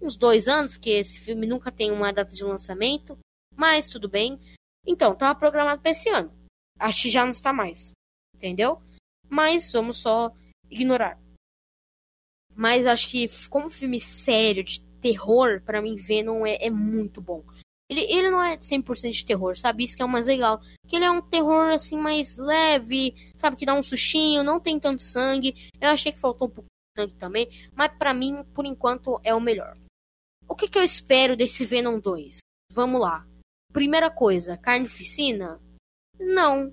[0.00, 3.18] uns dois anos, que esse filme nunca tem uma data de lançamento.
[3.56, 4.38] Mas tudo bem.
[4.86, 6.32] Então, tava programado para esse ano.
[6.78, 7.92] Acho que já não está mais.
[8.34, 8.80] Entendeu?
[9.28, 10.32] Mas vamos só
[10.70, 11.18] ignorar.
[12.54, 17.44] Mas acho que como filme sério de terror, para mim Venom é, é muito bom.
[17.88, 19.84] Ele, ele não é 100% de terror, sabe?
[19.84, 20.60] Isso que é o mais legal.
[20.86, 23.56] Que ele é um terror assim mais leve, sabe?
[23.56, 25.70] Que dá um sustinho, não tem tanto sangue.
[25.80, 29.34] Eu achei que faltou um pouco de sangue também, mas para mim, por enquanto, é
[29.34, 29.76] o melhor.
[30.46, 32.38] O que, que eu espero desse Venom 2?
[32.72, 33.26] Vamos lá.
[33.72, 35.60] Primeira coisa, carnificina?
[36.18, 36.72] Não.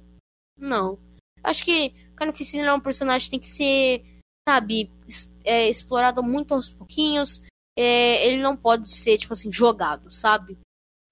[0.58, 1.00] Não.
[1.44, 4.06] Acho que Carnificina é um personagem que tem que ser,
[4.48, 4.92] sabe,
[5.44, 7.42] é, explorado muito aos pouquinhos.
[7.78, 10.58] É, ele não pode ser, tipo assim, jogado, sabe?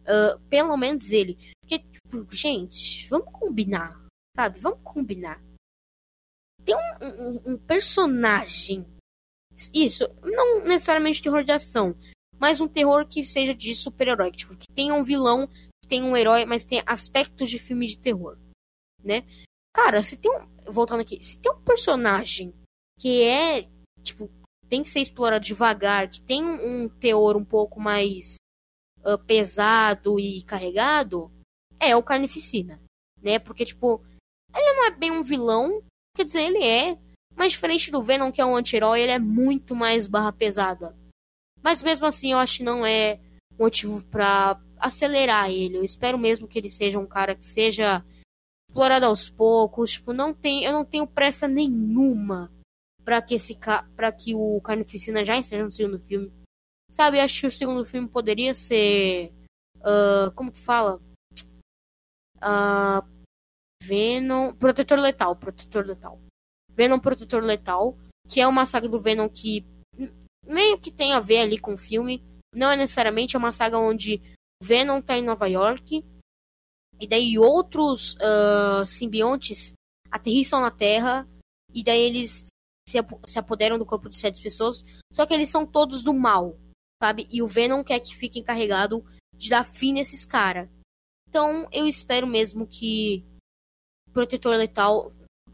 [0.02, 1.38] Uh, pelo menos ele.
[1.62, 4.02] Porque, tipo, gente, vamos combinar,
[4.36, 4.60] sabe?
[4.60, 5.42] Vamos combinar.
[6.66, 8.86] Tem um, um, um personagem.
[9.74, 11.96] Isso, não necessariamente terror de ação,
[12.40, 14.32] mas um terror que seja de super-herói.
[14.32, 15.50] Tipo, que tenha um vilão,
[15.88, 18.38] tenha um herói, mas tenha aspectos de filme de terror,
[19.04, 19.24] né?
[19.74, 20.54] Cara, se tem um.
[20.72, 22.54] Voltando aqui, se tem um personagem
[23.00, 23.68] que é,
[24.02, 24.30] tipo,
[24.70, 28.38] tem que ser explorado devagar, que tem um, teor um pouco mais
[29.04, 31.32] uh, pesado e carregado,
[31.80, 32.82] é o Carnificina.
[33.22, 33.40] Né?
[33.40, 34.02] Porque, tipo,
[34.56, 35.84] ele não é bem um vilão,
[36.16, 36.98] quer dizer, ele é.
[37.36, 40.96] Mas diferente do Venom, que é um anti-herói, ele é muito mais barra pesada.
[41.62, 43.20] Mas mesmo assim, eu acho que não é
[43.58, 45.78] motivo para acelerar ele.
[45.78, 48.04] Eu espero mesmo que ele seja um cara que seja
[48.70, 49.94] explorado aos poucos.
[49.94, 52.52] Tipo, não tem, eu não tenho pressa nenhuma
[53.06, 53.58] para que esse
[53.96, 56.32] para que o Carnificina já esteja no segundo filme.
[56.92, 59.34] Sabe, acho que o segundo filme poderia ser
[59.78, 61.02] uh, como que fala?
[62.38, 63.08] Uh,
[63.82, 66.20] Venom, Protetor Letal, Protetor Letal.
[66.70, 69.66] Venom Protetor Letal, que é uma saga do Venom que
[70.46, 72.24] meio que tem a ver ali com o filme.
[72.54, 74.22] Não é necessariamente é uma saga onde
[74.64, 76.06] Venom tá em Nova York
[76.98, 79.74] e daí outros uh, simbiontes
[80.10, 81.28] aterrissam na Terra.
[81.74, 82.48] E daí eles
[82.88, 84.82] se, ap se apoderam do corpo de sete pessoas.
[85.12, 86.58] Só que eles são todos do mal,
[87.02, 87.28] sabe?
[87.30, 89.04] E o Venom quer que fique encarregado
[89.36, 90.70] de dar fim nesses caras.
[91.28, 93.26] Então eu espero mesmo que
[94.14, 95.12] Protetor Letal.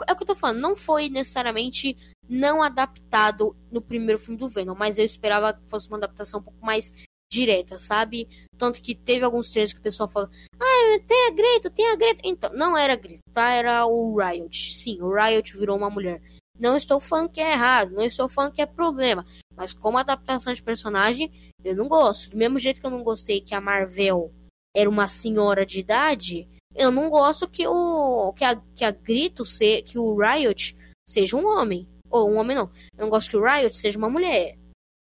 [0.08, 1.98] É o que eu tô falando, não foi necessariamente
[2.30, 6.43] não adaptado no primeiro filme do Venom, mas eu esperava que fosse uma adaptação um
[6.43, 6.93] pouco mais
[7.29, 8.27] direta, sabe?
[8.57, 11.95] Tanto que teve alguns trechos que o pessoal fala: Ah, tem a Greta, tem a
[11.95, 12.21] Greta.
[12.23, 13.51] Então, não era a Greta, tá?
[13.51, 14.77] Era o Riot.
[14.77, 16.21] Sim, o Riot virou uma mulher.
[16.59, 19.25] Não estou falando que é errado, não estou falando que é problema.
[19.55, 21.31] Mas como adaptação de personagem,
[21.63, 22.29] eu não gosto.
[22.29, 24.33] Do mesmo jeito que eu não gostei que a Marvel
[24.75, 29.45] era uma senhora de idade, eu não gosto que o que a, que a Grito
[29.45, 30.75] se, que o Riot
[31.07, 31.87] seja um homem.
[32.09, 32.69] Ou um homem não.
[32.97, 34.57] Eu não gosto que o Riot seja uma mulher.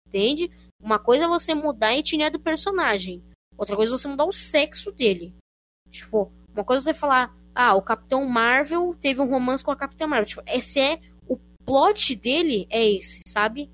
[0.07, 0.51] Entende?
[0.85, 3.25] Uma coisa é você mudar a etnia do personagem.
[3.57, 5.35] Outra coisa é você mudar o sexo dele.
[5.91, 9.77] Tipo, uma coisa é você falar, ah, o Capitão Marvel teve um romance com a
[9.77, 10.27] Capitã Marvel.
[10.27, 13.71] Tipo, esse é o plot dele, é esse, sabe?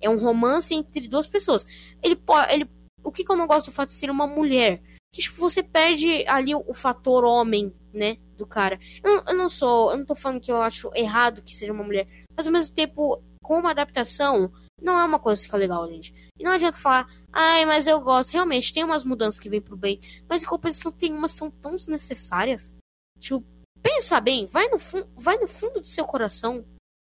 [0.00, 1.66] É um romance entre duas pessoas.
[2.02, 2.54] Ele pode.
[2.54, 2.70] Ele,
[3.02, 4.82] o que, que eu não gosto do fato de ser uma mulher?
[5.14, 8.80] que tipo, você perde ali o, o, fator homem, né, do cara.
[9.02, 11.84] Eu, eu, não sou, eu não tô falando que eu acho errado que seja uma
[11.84, 15.88] mulher, mas ao mesmo tempo, com uma adaptação, não é uma coisa que fica legal,
[15.88, 16.14] gente.
[16.38, 18.32] E não adianta falar, ai, mas eu gosto.
[18.32, 21.50] Realmente, tem umas mudanças que vêm pro bem, mas em compensação tem umas que são
[21.50, 22.74] tão desnecessárias.
[23.18, 23.44] Tipo,
[23.82, 24.78] pensa bem, vai no,
[25.16, 26.64] vai no fundo do seu coração,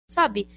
[0.10, 0.47] sabe?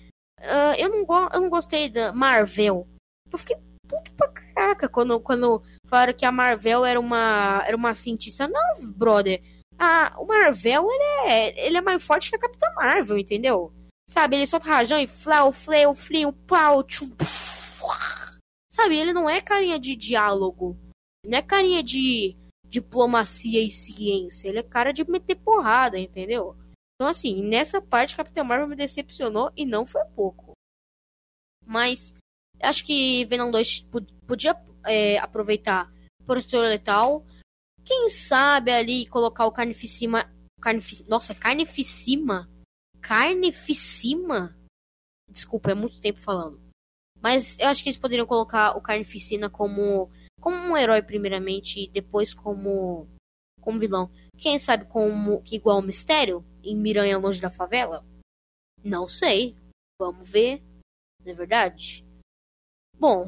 [0.40, 2.87] Uh, eu, não eu não gostei da Marvel.
[3.31, 3.57] Eu fiquei
[3.88, 8.47] puto pra caraca quando, quando falaram que a Marvel era uma, era uma cientista.
[8.47, 9.42] Não, brother.
[9.79, 13.73] Ah, o Marvel, ele é, ele é mais forte que a Capitã Marvel, entendeu?
[14.09, 17.11] Sabe, ele solta rajão e flau, fleu, frio, pau, tchum,
[18.71, 20.79] Sabe, ele não é carinha de diálogo.
[21.27, 24.49] Não é carinha de diplomacia e ciência.
[24.49, 26.57] Ele é cara de meter porrada, entendeu?
[26.94, 30.53] Então, assim, nessa parte, Capitão Marvel me decepcionou e não foi pouco.
[31.66, 32.14] Mas,
[32.62, 33.87] acho que Venom 2
[34.27, 35.92] podia é, aproveitar
[36.25, 37.27] Protetor Letal.
[37.85, 40.33] Quem sabe ali colocar o Carnificima.
[40.61, 41.05] Carnif...
[41.09, 42.49] Nossa, Carnificima?
[43.01, 44.57] Carnificima?
[45.29, 46.61] Desculpa, é muito tempo falando.
[47.21, 51.89] Mas eu acho que eles poderiam colocar o Carnificina como, como um herói, primeiramente, e
[51.89, 53.09] depois como,
[53.61, 54.11] como vilão.
[54.37, 58.05] Quem sabe como igual o Mistério em Miranha Longe da Favela?
[58.85, 59.57] Não sei.
[59.99, 60.63] Vamos ver.
[61.25, 62.05] Não é verdade?
[62.97, 63.27] Bom,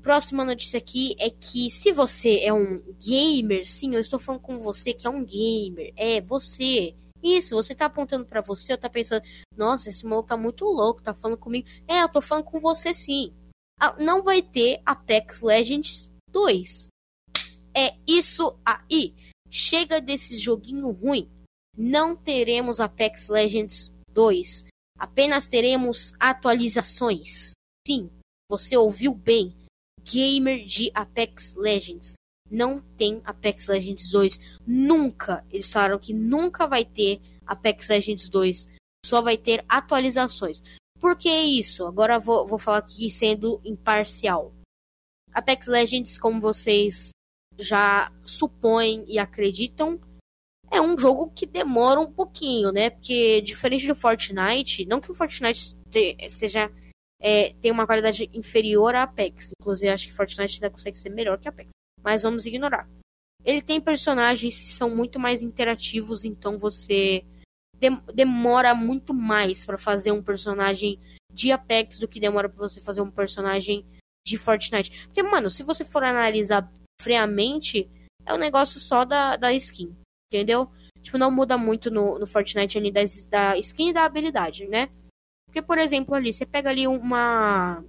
[0.00, 4.58] próxima notícia aqui é que se você é um gamer, sim, eu estou falando com
[4.58, 5.92] você que é um gamer.
[5.96, 6.94] É, você.
[7.22, 9.22] Isso, você tá apontando para você, eu tá pensando,
[9.56, 11.68] nossa, esse maluco tá muito louco, tá falando comigo.
[11.86, 13.32] É, eu tô falando com você sim.
[13.78, 16.88] Ah, não vai ter Apex Legends 2.
[17.74, 19.14] É isso aí.
[19.50, 21.30] Chega desse joguinho ruim.
[21.76, 24.64] Não teremos Apex Legends 2.
[24.98, 27.52] Apenas teremos atualizações.
[27.86, 28.10] Sim,
[28.48, 29.54] você ouviu bem.
[30.02, 32.14] Gamer de Apex Legends.
[32.52, 34.38] Não tem Apex Legends 2.
[34.66, 35.42] Nunca.
[35.50, 38.68] Eles falaram que nunca vai ter Apex Legends 2.
[39.06, 40.62] Só vai ter atualizações.
[41.00, 41.86] Por que isso?
[41.86, 44.52] Agora vou, vou falar aqui sendo imparcial.
[45.32, 47.10] Apex Legends, como vocês
[47.58, 49.98] já supõem e acreditam,
[50.70, 52.90] é um jogo que demora um pouquinho, né?
[52.90, 55.74] Porque diferente do Fortnite, não que o Fortnite
[56.28, 56.70] seja
[57.20, 59.52] é, tem uma qualidade inferior a Apex.
[59.60, 61.70] Inclusive, acho que Fortnite ainda consegue ser melhor que Apex.
[62.02, 62.88] Mas vamos ignorar.
[63.44, 67.24] Ele tem personagens que são muito mais interativos, então você
[68.14, 71.00] demora muito mais para fazer um personagem
[71.32, 73.84] de Apex do que demora para você fazer um personagem
[74.24, 75.06] de Fortnite.
[75.06, 77.90] Porque, mano, se você for analisar friamente,
[78.24, 79.96] é um negócio só da, da skin,
[80.32, 80.70] entendeu?
[81.02, 84.88] Tipo, não muda muito no, no Fortnite ali da, da skin e da habilidade, né?
[85.46, 87.84] Porque, por exemplo, ali, você pega ali uma,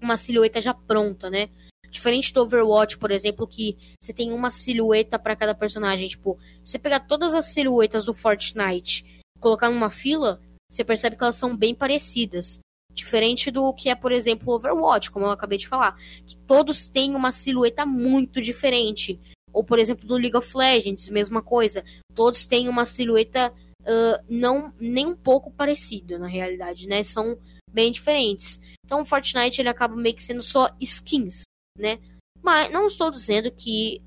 [0.00, 1.50] uma silhueta já pronta, né?
[1.90, 6.08] Diferente do Overwatch, por exemplo, que você tem uma silhueta para cada personagem.
[6.08, 9.04] Tipo, você pegar todas as silhuetas do Fortnite
[9.40, 12.58] colocar numa fila, você percebe que elas são bem parecidas.
[12.92, 15.96] Diferente do que é, por exemplo, Overwatch, como eu acabei de falar.
[16.26, 19.18] Que todos têm uma silhueta muito diferente.
[19.52, 21.84] Ou, por exemplo, do League of Legends, mesma coisa.
[22.14, 27.02] Todos têm uma silhueta uh, não nem um pouco parecida na realidade, né?
[27.04, 27.38] São
[27.70, 28.60] bem diferentes.
[28.84, 31.42] Então o Fortnite ele acaba meio que sendo só skins,
[31.78, 31.98] né?
[32.42, 34.02] Mas não estou dizendo que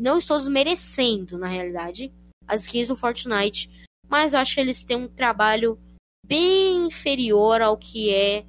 [0.00, 2.12] não estou desmerecendo na realidade
[2.46, 3.70] as skins do Fortnite,
[4.08, 5.78] mas acho que eles têm um trabalho
[6.26, 8.44] bem inferior ao que é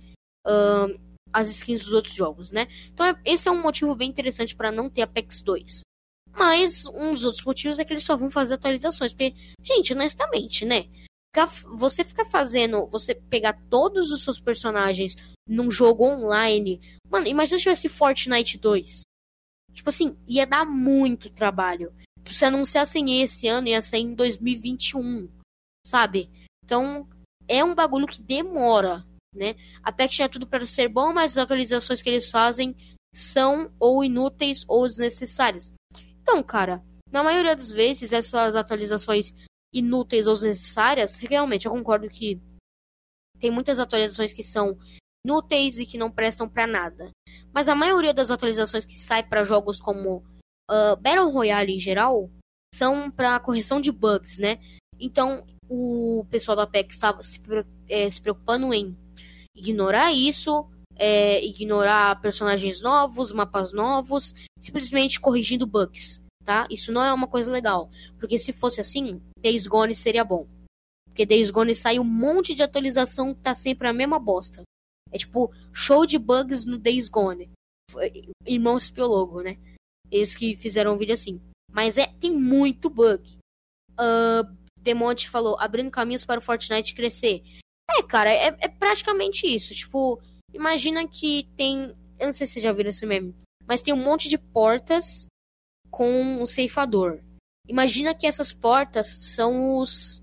[0.45, 0.99] uh,
[1.31, 2.67] as skins dos outros jogos, né?
[2.93, 5.81] Então esse é um motivo bem interessante para não ter Apex 2.
[6.39, 9.11] Mas um dos outros motivos é que eles só vão fazer atualizações.
[9.11, 10.87] Porque, gente, honestamente, né?
[11.77, 12.87] Você ficar fazendo.
[12.87, 15.15] Você pegar todos os seus personagens
[15.47, 16.79] num jogo online.
[17.09, 19.01] Mano, imagina se tivesse Fortnite 2.
[19.73, 21.93] Tipo assim, ia dar muito trabalho.
[22.29, 25.29] Se anunciassem esse ano, ia ser em 2021.
[25.85, 26.29] Sabe?
[26.63, 27.07] Então,
[27.47, 29.55] é um bagulho que demora, né?
[29.81, 32.75] A patch tinha tudo para ser bom, mas as atualizações que eles fazem
[33.13, 35.73] são ou inúteis ou desnecessárias.
[36.21, 39.33] Então, cara, na maioria das vezes, essas atualizações
[39.73, 42.39] inúteis ou desnecessárias, realmente eu concordo que
[43.39, 44.77] tem muitas atualizações que são
[45.25, 47.09] inúteis e que não prestam para nada.
[47.53, 50.23] Mas a maioria das atualizações que sai para jogos como
[50.69, 52.29] uh, Battle Royale em geral
[52.73, 54.59] são para correção de bugs, né?
[54.99, 57.39] Então o pessoal da Apex estava se,
[57.87, 58.97] é, se, preocupando em
[59.55, 66.67] ignorar isso, é, ignorar personagens novos, mapas novos, simplesmente corrigindo bugs, tá?
[66.69, 70.47] Isso não é uma coisa legal, porque se fosse assim, Days Gone seria bom.
[71.05, 74.63] Porque Days Gone sai um monte de atualização que tá sempre a mesma bosta.
[75.11, 77.49] É tipo, show de bugs no Days Gone.
[78.45, 79.57] Irmãos Piologo, né?
[80.11, 81.41] Eles que fizeram um vídeo assim.
[81.71, 83.37] Mas é, tem muito bug.
[83.93, 87.43] Uh, Demonte falou, abrindo caminhos para o Fortnite crescer.
[87.89, 89.73] É, cara, é, é praticamente isso.
[89.73, 90.21] Tipo,
[90.53, 91.95] imagina que tem.
[92.19, 93.35] Eu não sei se vocês já viram esse meme.
[93.67, 95.27] Mas tem um monte de portas
[95.91, 97.19] com um ceifador.
[97.67, 100.19] Imagina que essas portas são os,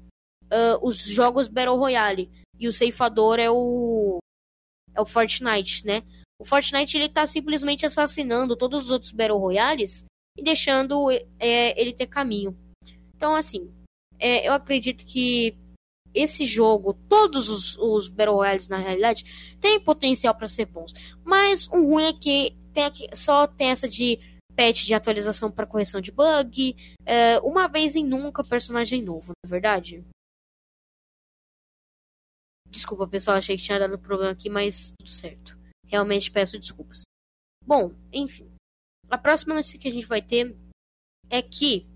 [0.47, 2.31] uh, os jogos Battle Royale.
[2.59, 4.19] E o ceifador é o.
[4.97, 6.03] É o Fortnite, né?
[6.39, 10.05] O Fortnite ele tá simplesmente assassinando todos os outros Battle Royales
[10.37, 12.57] e deixando é, ele ter caminho.
[13.15, 13.71] Então, assim,
[14.19, 15.57] é, eu acredito que
[16.15, 20.93] esse jogo, todos os, os Battle Royales na realidade, tem potencial para ser bons.
[21.25, 24.19] Mas o ruim é que tem aqui, só tem essa de
[24.57, 29.49] patch de atualização para correção de bug, é, uma vez em nunca personagem novo, não
[29.49, 30.03] é verdade?
[32.71, 35.57] Desculpa, pessoal, achei que tinha dado problema aqui, mas tudo certo.
[35.87, 37.05] Realmente peço desculpas.
[37.65, 38.51] Bom, enfim.
[39.09, 40.57] A próxima notícia que a gente vai ter
[41.31, 41.87] é que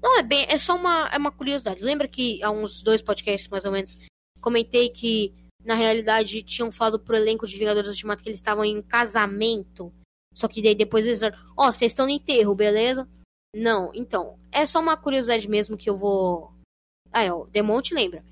[0.00, 1.82] não é bem, é só uma, é uma curiosidade.
[1.82, 3.98] Lembra que há uns dois podcasts mais ou menos
[4.40, 8.80] comentei que na realidade tinham falado pro elenco de Vingadores Ultimato que eles estavam em
[8.80, 9.92] casamento.
[10.32, 13.08] Só que daí depois eles ó, oh, vocês estão no enterro, beleza?
[13.54, 16.52] Não, então, é só uma curiosidade mesmo que eu vou.
[17.10, 18.24] Ah, é, o Demonte lembra.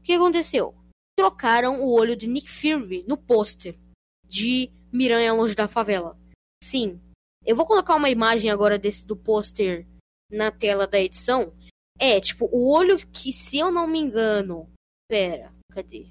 [0.00, 0.74] O que aconteceu?
[1.18, 3.76] Trocaram o olho de Nick Fury no pôster
[4.24, 6.16] de Miranha Longe da Favela.
[6.62, 7.00] Sim,
[7.44, 9.84] eu vou colocar uma imagem agora desse do pôster
[10.30, 11.52] na tela da edição.
[11.98, 14.70] É, tipo, o olho que, se eu não me engano.
[15.08, 16.06] Pera, cadê?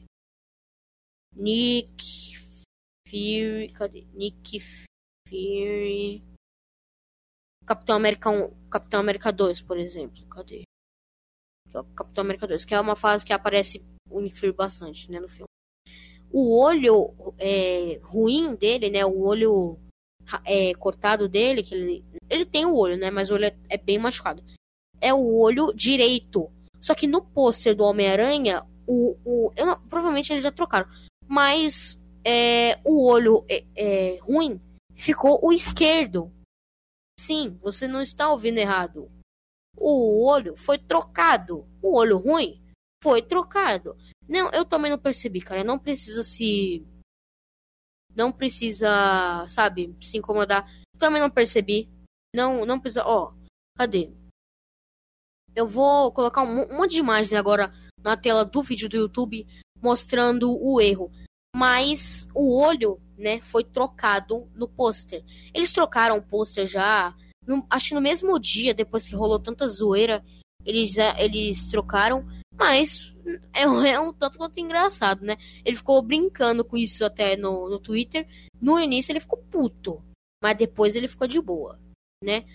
[1.34, 2.36] Nick
[3.08, 3.72] Fury.
[3.72, 4.02] Cadê?
[4.14, 4.60] Nick
[5.30, 6.22] Fury.
[7.66, 10.28] Capitão América 1, Capitão América 2, por exemplo.
[10.28, 10.64] Cadê?
[11.96, 15.28] Capitão América 2, que é uma fase que aparece o Nick Fury bastante, né, no
[15.28, 15.48] filme.
[16.32, 19.80] O olho é, ruim dele, né, o olho
[20.46, 23.10] é, cortado dele, que ele, ele tem o olho, né?
[23.10, 24.44] Mas o olho é, é bem machucado.
[25.00, 26.52] É o olho direito.
[26.82, 30.90] Só que no pôster do Homem-Aranha, o, o não, provavelmente eles já trocaram.
[31.28, 34.60] Mas é, o olho é, é, ruim
[34.96, 36.32] ficou o esquerdo.
[37.20, 39.10] Sim, você não está ouvindo errado.
[39.76, 41.68] O olho foi trocado.
[41.82, 42.62] O olho ruim
[43.02, 43.96] foi trocado.
[44.28, 45.64] Não, eu também não percebi, cara.
[45.64, 46.86] Não precisa se
[48.16, 50.68] não precisa, sabe, se incomodar.
[50.98, 51.88] Também não percebi.
[52.34, 53.06] Não, não precisa.
[53.06, 53.34] Ó,
[53.78, 54.12] cadê?
[55.56, 59.48] Eu vou colocar um, um monte de imagens agora na tela do vídeo do YouTube
[59.82, 61.12] mostrando o erro.
[61.56, 65.24] Mas o olho, né, foi trocado no pôster.
[65.54, 69.68] Eles trocaram o pôster já, no, acho que no mesmo dia, depois que rolou tanta
[69.68, 70.24] zoeira,
[70.66, 72.28] eles, eles trocaram.
[72.58, 73.14] Mas
[73.54, 75.38] é, é um tanto quanto engraçado, né?
[75.64, 78.28] Ele ficou brincando com isso até no, no Twitter.
[78.60, 80.04] No início ele ficou puto,
[80.42, 81.80] mas depois ele ficou de boa,
[82.24, 82.46] né?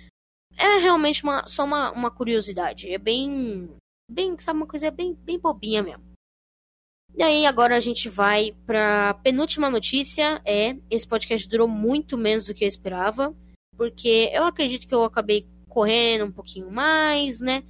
[0.57, 2.93] É realmente uma, só uma, uma curiosidade.
[2.93, 3.71] É bem.
[4.11, 6.05] Bem, sabe, uma coisa bem, bem bobinha mesmo.
[7.15, 10.41] E aí, agora a gente vai pra penúltima notícia.
[10.45, 13.35] É, esse podcast durou muito menos do que eu esperava.
[13.77, 17.65] Porque eu acredito que eu acabei correndo um pouquinho mais, né?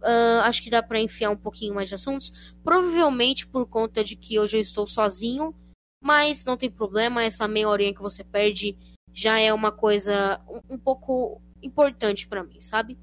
[0.00, 2.32] Uh, acho que dá para enfiar um pouquinho mais de assuntos.
[2.62, 5.54] Provavelmente por conta de que hoje eu estou sozinho.
[6.00, 8.76] Mas não tem problema, essa meia horinha que você perde
[9.12, 12.96] já é uma coisa um, um pouco importante para mim, sabe?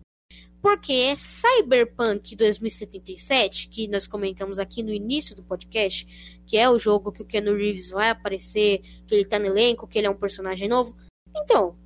[0.61, 6.07] Porque Cyberpunk 2077, que nós comentamos aqui no início do podcast,
[6.47, 9.87] que é o jogo que o Keanu Reeves vai aparecer, que ele tá no elenco,
[9.87, 10.97] que ele é um personagem novo.
[11.35, 11.77] Então,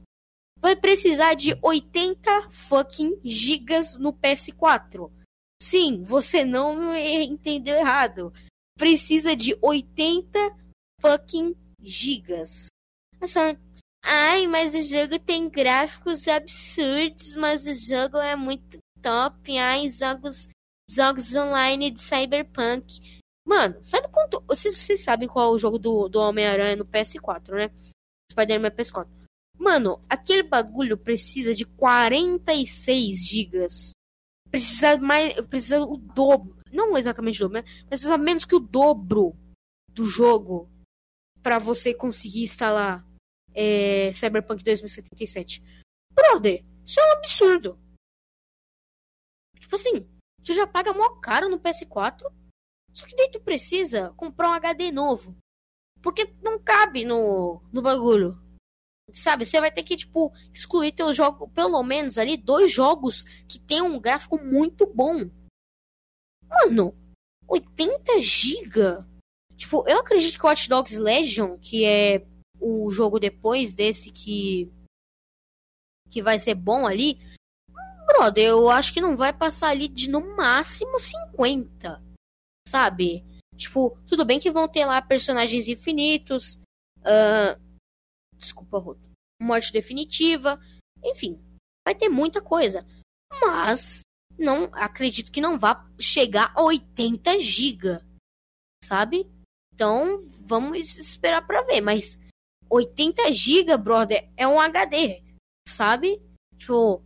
[0.62, 5.12] vai precisar de 80 fucking gigas no PS4.
[5.62, 8.34] Sim, você não entendeu errado.
[8.78, 10.40] Precisa de 80
[11.02, 12.68] fucking gigas.
[14.02, 19.58] Ai, mas o jogo tem gráficos absurdos, mas o jogo é muito top.
[19.58, 20.48] Ai, jogos,
[20.90, 23.20] jogos online de Cyberpunk.
[23.46, 24.42] Mano, sabe quanto.
[24.48, 27.72] Vocês, vocês sabem qual é o jogo do, do Homem-Aranha no PS4, né?
[28.32, 29.19] Spider-Man PS4.
[29.60, 33.92] Mano, aquele bagulho precisa de 46 gigas.
[34.50, 35.34] Precisa mais.
[35.48, 36.58] Precisa o dobro.
[36.72, 37.70] Não exatamente o dobro, né?
[37.82, 39.36] Mas precisa menos que o dobro
[39.90, 40.70] do jogo
[41.44, 43.06] para você conseguir instalar
[43.54, 45.62] é, Cyberpunk 2077.
[46.14, 47.78] Brother, isso é um absurdo.
[49.60, 50.08] Tipo assim,
[50.42, 52.32] você já paga mó caro no PS4,
[52.94, 55.36] só que daí tu precisa comprar um HD novo.
[56.02, 58.40] Porque não cabe no, no bagulho.
[59.14, 63.60] Sabe, você vai ter que, tipo, excluir teu jogo, pelo menos ali, dois jogos que
[63.60, 65.30] tem um gráfico muito bom.
[66.48, 66.96] Mano,
[67.48, 69.06] 80 GB?
[69.56, 72.26] Tipo, eu acredito que o Watch Dogs Legion, que é
[72.60, 74.72] o jogo depois desse que
[76.10, 77.20] que vai ser bom ali,
[78.08, 82.02] brother, eu acho que não vai passar ali de no máximo 50.
[82.68, 83.24] Sabe?
[83.56, 86.58] Tipo, tudo bem que vão ter lá personagens infinitos.
[87.00, 87.60] Uh,
[88.40, 89.10] desculpa, Ruta.
[89.42, 90.60] Morte definitiva.
[91.04, 91.40] Enfim,
[91.86, 92.86] vai ter muita coisa.
[93.42, 94.02] Mas
[94.38, 98.02] não acredito que não vá chegar a 80 GB.
[98.84, 99.30] Sabe?
[99.74, 102.18] Então, vamos esperar para ver, mas
[102.70, 105.24] 80 GB, brother, é um HD,
[105.68, 106.22] sabe?
[106.58, 107.02] Tipo,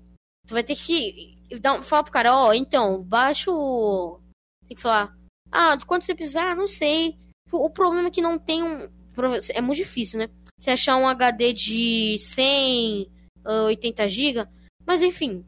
[0.48, 4.20] tu vai ter que dar, falar pro cara, ó, oh, então, baixa o...
[4.68, 5.16] Tem que falar,
[5.52, 7.18] ah, quanto você precisar, não sei.
[7.52, 8.90] O problema é que não tem um...
[9.54, 10.30] É muito difícil, né?
[10.64, 13.12] Você achar um HD de 100,
[13.68, 14.50] 80 GB,
[14.88, 15.46] mas enfim,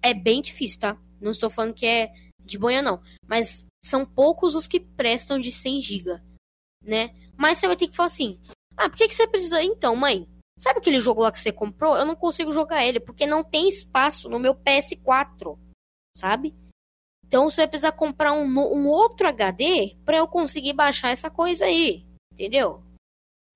[0.00, 0.96] é bem difícil, tá?
[1.20, 3.02] Não estou falando que é de banha, não.
[3.26, 6.22] Mas são poucos os que prestam de 100 GB,
[6.84, 7.12] né?
[7.36, 8.40] Mas você vai ter que falar assim,
[8.76, 9.60] ah, por que, que você precisa?
[9.60, 11.96] Então, mãe, sabe aquele jogo lá que você comprou?
[11.96, 15.58] Eu não consigo jogar ele, porque não tem espaço no meu PS4,
[16.16, 16.54] sabe?
[17.26, 21.64] Então você vai precisar comprar um, um outro HD para eu conseguir baixar essa coisa
[21.64, 22.84] aí, entendeu?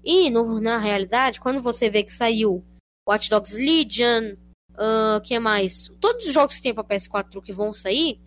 [0.07, 2.64] E no, na realidade, quando você vê que saiu
[3.09, 4.36] Watch Dogs Legion,
[4.74, 5.88] uh, que mais?
[6.00, 8.20] Todos os jogos que tem para PS4 que vão sair,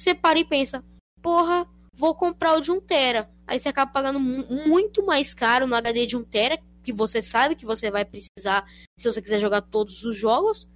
[0.00, 0.84] você para e pensa,
[1.20, 3.28] porra, vou comprar o de 1TB.
[3.48, 7.66] Aí você acaba pagando muito mais caro no HD de 1TB, que você sabe que
[7.66, 8.64] você vai precisar
[8.96, 10.68] se você quiser jogar todos os jogos.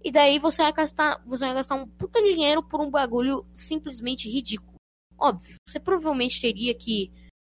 [0.00, 4.28] E daí você vai gastar, você vai gastar um puta dinheiro por um bagulho simplesmente
[4.28, 4.74] ridículo.
[5.18, 7.10] Óbvio, você provavelmente teria que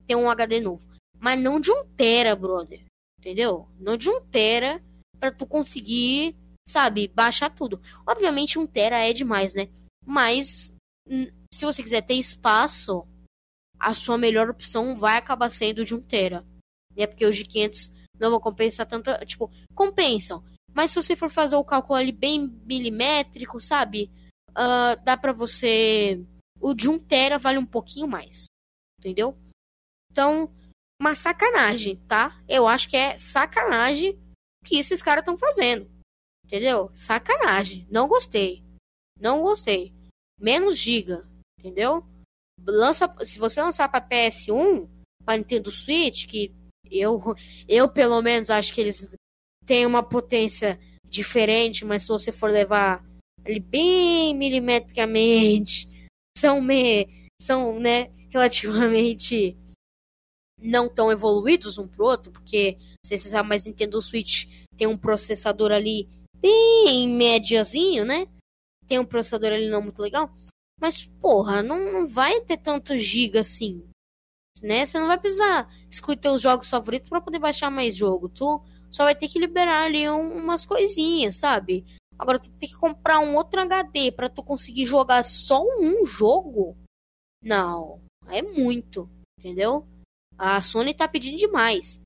[0.08, 0.87] ter um HD novo,
[1.20, 2.84] mas não de 1TB, brother.
[3.20, 3.68] Entendeu?
[3.80, 4.82] Não de 1TB
[5.20, 6.36] para tu conseguir,
[6.68, 7.82] sabe, baixar tudo.
[8.06, 9.70] Obviamente 1TB é demais, né?
[10.06, 10.74] Mas
[11.54, 13.08] se você quiser ter espaço,
[13.80, 16.46] a sua melhor opção vai acabar sendo de 1 tera.
[16.96, 17.08] Né?
[17.08, 20.44] Porque os de 500 não vão compensar tanto, tipo, compensam.
[20.74, 24.12] Mas se você for fazer o cálculo ali bem milimétrico, sabe?
[24.52, 26.24] Uh, dá pra você...
[26.60, 28.46] O de 1 tera vale um pouquinho mais.
[29.00, 29.38] Entendeu?
[30.12, 30.52] Então,
[31.00, 32.42] uma sacanagem, tá?
[32.48, 34.20] Eu acho que é sacanagem
[34.64, 35.90] que esses caras estão fazendo.
[36.46, 36.90] Entendeu?
[36.94, 37.88] Sacanagem.
[37.90, 38.64] Não gostei.
[39.20, 39.94] Não gostei.
[40.40, 41.28] Menos giga.
[41.60, 42.06] Entendeu?
[42.66, 44.88] lança, se você lançar para PS1,
[45.24, 46.54] para Nintendo Switch, que
[46.90, 47.22] eu,
[47.68, 49.08] eu pelo menos acho que eles
[49.66, 53.04] têm uma potência diferente, mas se você for levar
[53.46, 55.88] ali bem milimetricamente,
[56.38, 59.58] são me, são, né, relativamente
[60.60, 65.72] não tão evoluídos um pro outro, porque você sabe, mas Nintendo Switch tem um processador
[65.72, 68.28] ali bem médiazinho, né?
[68.88, 70.32] Tem um processador ali não muito legal.
[70.80, 73.84] Mas, porra, não, não vai ter tanto giga assim.
[74.62, 74.86] Né?
[74.86, 78.30] Você não vai precisar excluir teus jogos favoritos para poder baixar mais jogo.
[78.30, 81.86] Tu só vai ter que liberar ali um, umas coisinhas, sabe?
[82.18, 86.76] Agora tu tem que comprar um outro HD para tu conseguir jogar só um jogo?
[87.44, 89.86] Não, é muito, entendeu?
[90.38, 92.00] A Sony tá pedindo demais.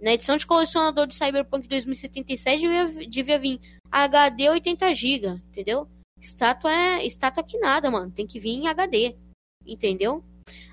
[0.00, 3.60] Na edição de colecionador de Cyberpunk 2077 devia, devia vir
[3.90, 5.88] HD 80GB, entendeu?
[6.20, 7.06] Estátua é.
[7.06, 8.10] Estátua que nada, mano.
[8.12, 9.16] Tem que vir em HD.
[9.66, 10.24] Entendeu?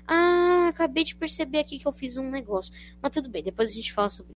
[0.06, 2.72] Ah, acabei de perceber aqui que eu fiz um negócio.
[3.02, 4.32] Mas tudo bem, depois a gente fala sobre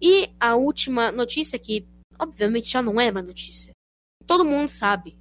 [0.00, 1.86] E a última notícia que,
[2.18, 3.72] obviamente, já não é uma notícia.
[4.26, 5.16] Todo mundo sabe.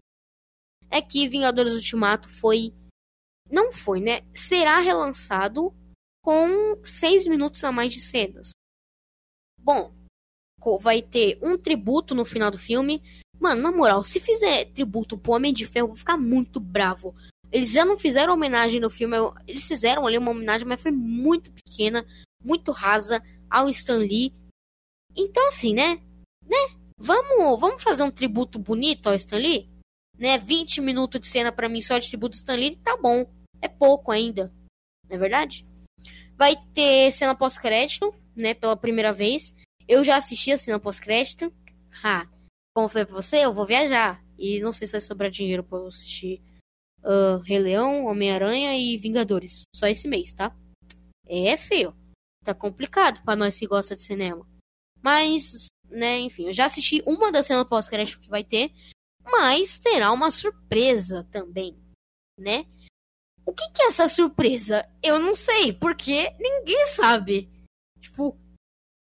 [0.89, 2.74] É que Vingadores Ultimato foi.
[3.51, 4.21] Não foi, né?
[4.34, 5.74] Será relançado
[6.24, 8.51] com seis minutos a mais de cenas.
[9.59, 9.93] Bom,
[10.80, 13.01] vai ter um tributo no final do filme
[13.43, 17.13] Mano, na moral, se fizer tributo pro Homem de Ferro, eu vou ficar muito bravo.
[17.51, 21.51] Eles já não fizeram homenagem no filme, eles fizeram ali uma homenagem, mas foi muito
[21.51, 22.05] pequena,
[22.41, 24.34] muito rasa ao Stan Lee.
[25.13, 26.01] Então, assim, né?
[26.45, 26.80] Né?
[26.97, 29.69] Vamos, vamos fazer um tributo bonito ao Stan Lee?
[30.17, 30.38] Né?
[30.38, 33.30] 20 minutos de cena para mim só de tributo ao Stan Lee, tá bom.
[33.61, 34.53] É pouco ainda.
[35.09, 35.67] Não é verdade?
[36.36, 38.53] Vai ter cena pós-crédito, né?
[38.53, 39.53] Pela primeira vez.
[39.88, 41.53] Eu já assisti a cena pós-crédito.
[42.03, 42.27] Ha,
[42.73, 44.23] como foi pra você, eu vou viajar.
[44.38, 46.41] E não sei se vai sobrar dinheiro pra eu assistir
[47.03, 49.63] uh, Rei Leão, Homem-Aranha e Vingadores.
[49.75, 50.55] Só esse mês, tá?
[51.27, 51.95] É feio.
[52.43, 54.45] Tá complicado pra nós que gosta de cinema.
[55.01, 58.71] Mas, né, enfim, eu já assisti uma das cenas pós-crédito que vai ter.
[59.23, 61.77] Mas terá uma surpresa também,
[62.38, 62.65] né?
[63.45, 64.87] O que, que é essa surpresa?
[65.01, 67.49] Eu não sei, porque ninguém sabe.
[67.99, 68.37] Tipo,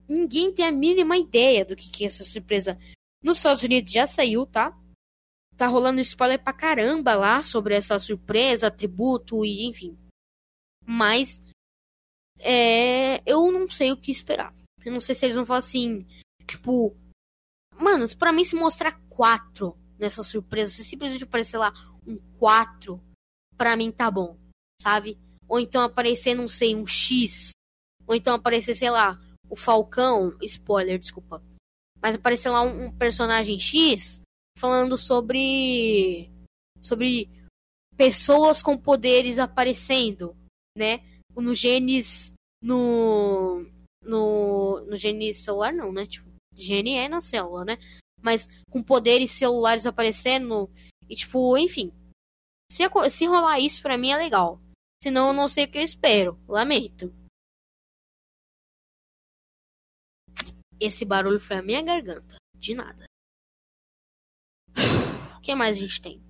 [0.07, 2.77] ninguém tem a mínima ideia do que, que é essa surpresa.
[3.23, 4.77] Nos Estados Unidos já saiu, tá?
[5.55, 9.97] Tá rolando spoiler pra caramba lá sobre essa surpresa, tributo e enfim.
[10.85, 11.43] Mas
[12.39, 14.53] é, eu não sei o que esperar.
[14.83, 16.05] Eu não sei se eles vão falar assim,
[16.45, 16.95] tipo,
[17.79, 20.71] mano, para mim se mostrar quatro nessa surpresa.
[20.71, 21.73] Se simplesmente aparecer lá
[22.05, 23.01] um 4,
[23.57, 24.37] pra mim tá bom,
[24.81, 25.17] sabe?
[25.47, 27.51] Ou então aparecer, não sei, um X.
[28.07, 30.35] Ou então aparecer, sei lá, o Falcão.
[30.41, 31.41] Spoiler, desculpa.
[32.01, 34.21] Mas aparecer lá um, um personagem X
[34.57, 36.29] falando sobre.
[36.81, 37.29] sobre
[37.95, 40.35] pessoas com poderes aparecendo,
[40.77, 41.03] né?
[41.35, 42.31] No genes.
[42.61, 43.65] No.
[44.03, 44.81] No.
[44.87, 46.05] No genes celular, não, né?
[46.05, 47.77] Tipo, gene é na célula, né?
[48.21, 50.69] Mas com poderes celulares aparecendo.
[51.07, 51.91] E, tipo, enfim.
[52.71, 54.59] Se, se rolar isso, pra mim é legal.
[55.03, 56.39] Senão eu não sei o que eu espero.
[56.47, 57.13] Lamento.
[60.79, 62.35] Esse barulho foi a minha garganta.
[62.57, 63.05] De nada.
[65.37, 66.21] O que mais a gente tem?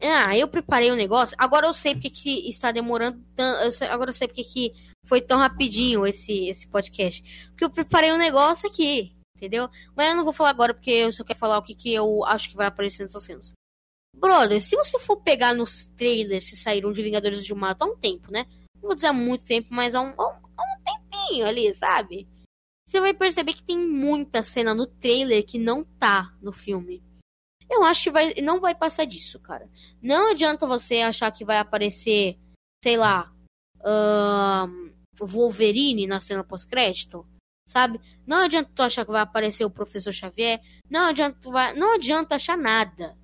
[0.00, 1.36] Ah, eu preparei o um negócio.
[1.38, 3.84] Agora eu sei porque que está demorando tanto.
[3.84, 4.72] Agora eu sei porque que
[5.06, 7.22] foi tão rapidinho esse, esse podcast.
[7.50, 9.68] Porque eu preparei um negócio aqui, entendeu?
[9.96, 12.24] Mas eu não vou falar agora porque eu só quero falar o que, que eu
[12.24, 13.52] acho que vai aparecer nessas cenas.
[14.14, 17.96] Brother, se você for pegar nos trailers que saíram de Vingadores de Mato há um
[17.96, 18.46] tempo, né?
[18.76, 22.28] Não vou dizer há muito tempo, mas há um, há um tempinho ali, sabe?
[22.86, 27.02] Você vai perceber que tem muita cena no trailer que não tá no filme.
[27.70, 29.68] Eu acho que vai, não vai passar disso, cara.
[30.02, 32.38] Não adianta você achar que vai aparecer,
[32.84, 33.32] sei lá,
[35.18, 37.26] o Wolverine na cena pós-crédito,
[37.66, 37.98] sabe?
[38.26, 40.60] Não adianta tu achar que vai aparecer o Professor Xavier.
[40.90, 43.16] Não adianta, vai, não adianta achar nada,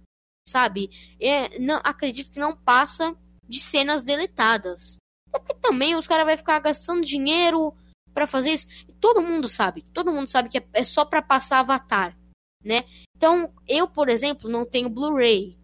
[0.48, 0.90] sabe?
[1.20, 3.14] É, não, acredito que não passa
[3.48, 4.98] de cenas deletadas.
[5.32, 7.74] É porque também os caras vão ficar gastando dinheiro
[8.12, 8.66] para fazer isso.
[8.88, 12.18] E todo mundo sabe, todo mundo sabe que é, é só para passar Avatar,
[12.64, 12.84] né?
[13.16, 15.58] Então, eu, por exemplo, não tenho Blu-ray.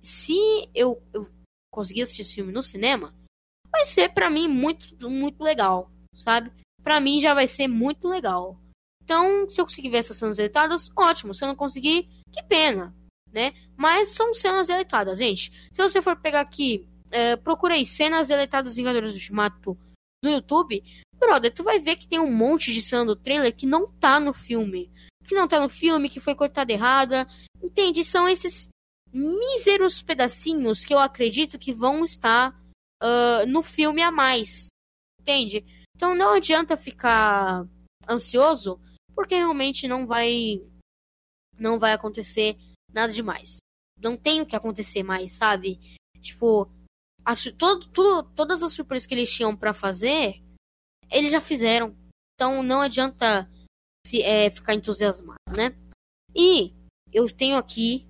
[0.00, 0.34] Se
[0.74, 1.28] eu, eu
[1.72, 3.14] conseguir assistir esse filme no cinema,
[3.70, 6.52] vai ser para mim muito, muito legal, sabe?
[6.82, 8.60] Para mim já vai ser muito legal.
[9.02, 11.34] Então, se eu conseguir ver essas cenas deletadas, ótimo.
[11.34, 12.94] Se eu não conseguir, que pena,
[13.34, 13.52] né?
[13.76, 15.52] Mas são cenas deletadas, gente.
[15.72, 19.76] Se você for pegar aqui, é, procurei cenas deletadas Vingadores do Ultimato
[20.22, 20.82] no YouTube,
[21.18, 24.20] brother, tu vai ver que tem um monte de cena do trailer que não tá
[24.20, 24.90] no filme.
[25.24, 27.26] Que não tá no filme, que foi cortada errada.
[27.62, 28.04] Entende?
[28.04, 28.68] São esses
[29.12, 32.50] míseros pedacinhos que eu acredito que vão estar
[33.02, 34.68] uh, no filme a mais.
[35.20, 35.64] Entende?
[35.96, 37.66] Então não adianta ficar
[38.08, 38.80] ansioso,
[39.14, 40.62] porque realmente não vai
[41.58, 42.58] não vai acontecer
[42.94, 43.58] nada demais.
[43.98, 45.78] Não tem o que acontecer mais, sabe?
[46.20, 46.70] Tipo,
[47.24, 50.42] as, todo, tudo, todas as surpresas que eles tinham para fazer,
[51.10, 51.96] eles já fizeram.
[52.34, 53.50] Então não adianta
[54.06, 55.76] se é, ficar entusiasmado, né?
[56.34, 56.74] E
[57.12, 58.06] eu tenho aqui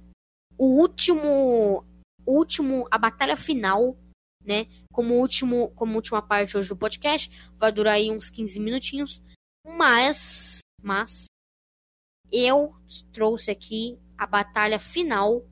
[0.57, 1.85] o último,
[2.26, 3.97] último, a batalha final
[4.45, 4.66] né?
[4.93, 9.22] Como último, como última parte hoje do podcast, vai durar aí uns 15 minutinhos,
[9.66, 11.24] mas mas
[12.30, 12.74] eu
[13.11, 15.45] trouxe aqui a batalha final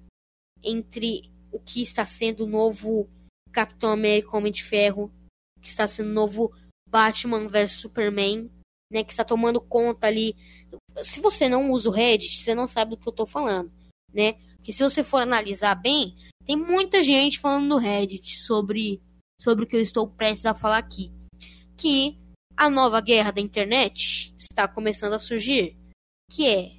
[0.63, 3.07] entre o que está sendo o novo
[3.53, 5.13] Capitão América Homem de Ferro,
[5.61, 6.51] que está sendo o novo
[6.89, 8.51] Batman vs Superman,
[8.91, 10.35] né, que está tomando conta ali.
[11.03, 13.71] Se você não usa o Reddit, você não sabe do que eu estou falando,
[14.11, 14.41] né?
[14.63, 16.17] Que se você for analisar bem,
[16.47, 19.03] tem muita gente falando no Reddit sobre,
[19.39, 21.13] sobre o que eu estou prestes a falar aqui.
[21.77, 22.19] Que
[22.57, 25.77] a nova guerra da internet está começando a surgir.
[26.31, 26.73] Que é.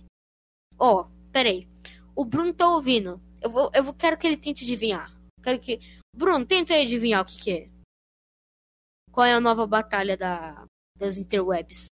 [0.79, 1.67] Ó, oh, peraí.
[2.15, 3.21] O Bruno tá ouvindo.
[3.41, 5.11] Eu, vou, eu vou, quero que ele tente adivinhar.
[5.43, 5.79] Quero que.
[6.15, 7.69] Bruno, tenta adivinhar o que, que é.
[9.11, 10.65] Qual é a nova batalha da,
[10.97, 11.87] das interwebs?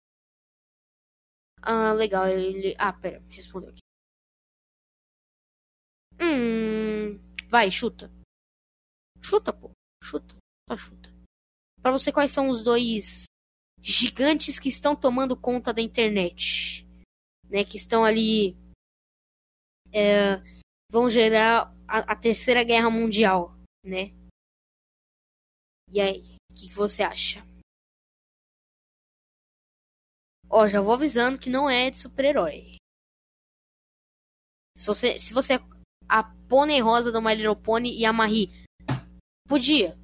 [1.62, 2.28] Ah, legal.
[2.28, 2.76] Ele.
[2.78, 3.82] Ah, pera, respondeu aqui.
[6.20, 7.20] Hum.
[7.50, 8.12] Vai, chuta.
[9.22, 9.72] Chuta, pô.
[10.04, 10.36] Chuta.
[10.70, 11.10] Só chuta.
[11.82, 13.26] Pra você, quais são os dois
[13.80, 16.88] gigantes que estão tomando conta da internet?
[17.50, 17.64] Né?
[17.64, 18.56] Que estão ali.
[19.94, 20.38] É,
[20.89, 24.14] vão gerar a, a, terceira guerra mundial, né?
[25.89, 27.46] E aí, o que, que você acha?
[30.50, 32.76] Ó, já vou avisando que não é de super-herói.
[34.78, 35.60] Se você, se você
[36.12, 38.52] a Pônei Rosa do My Little Pony e a Marie.
[39.48, 39.98] Podia.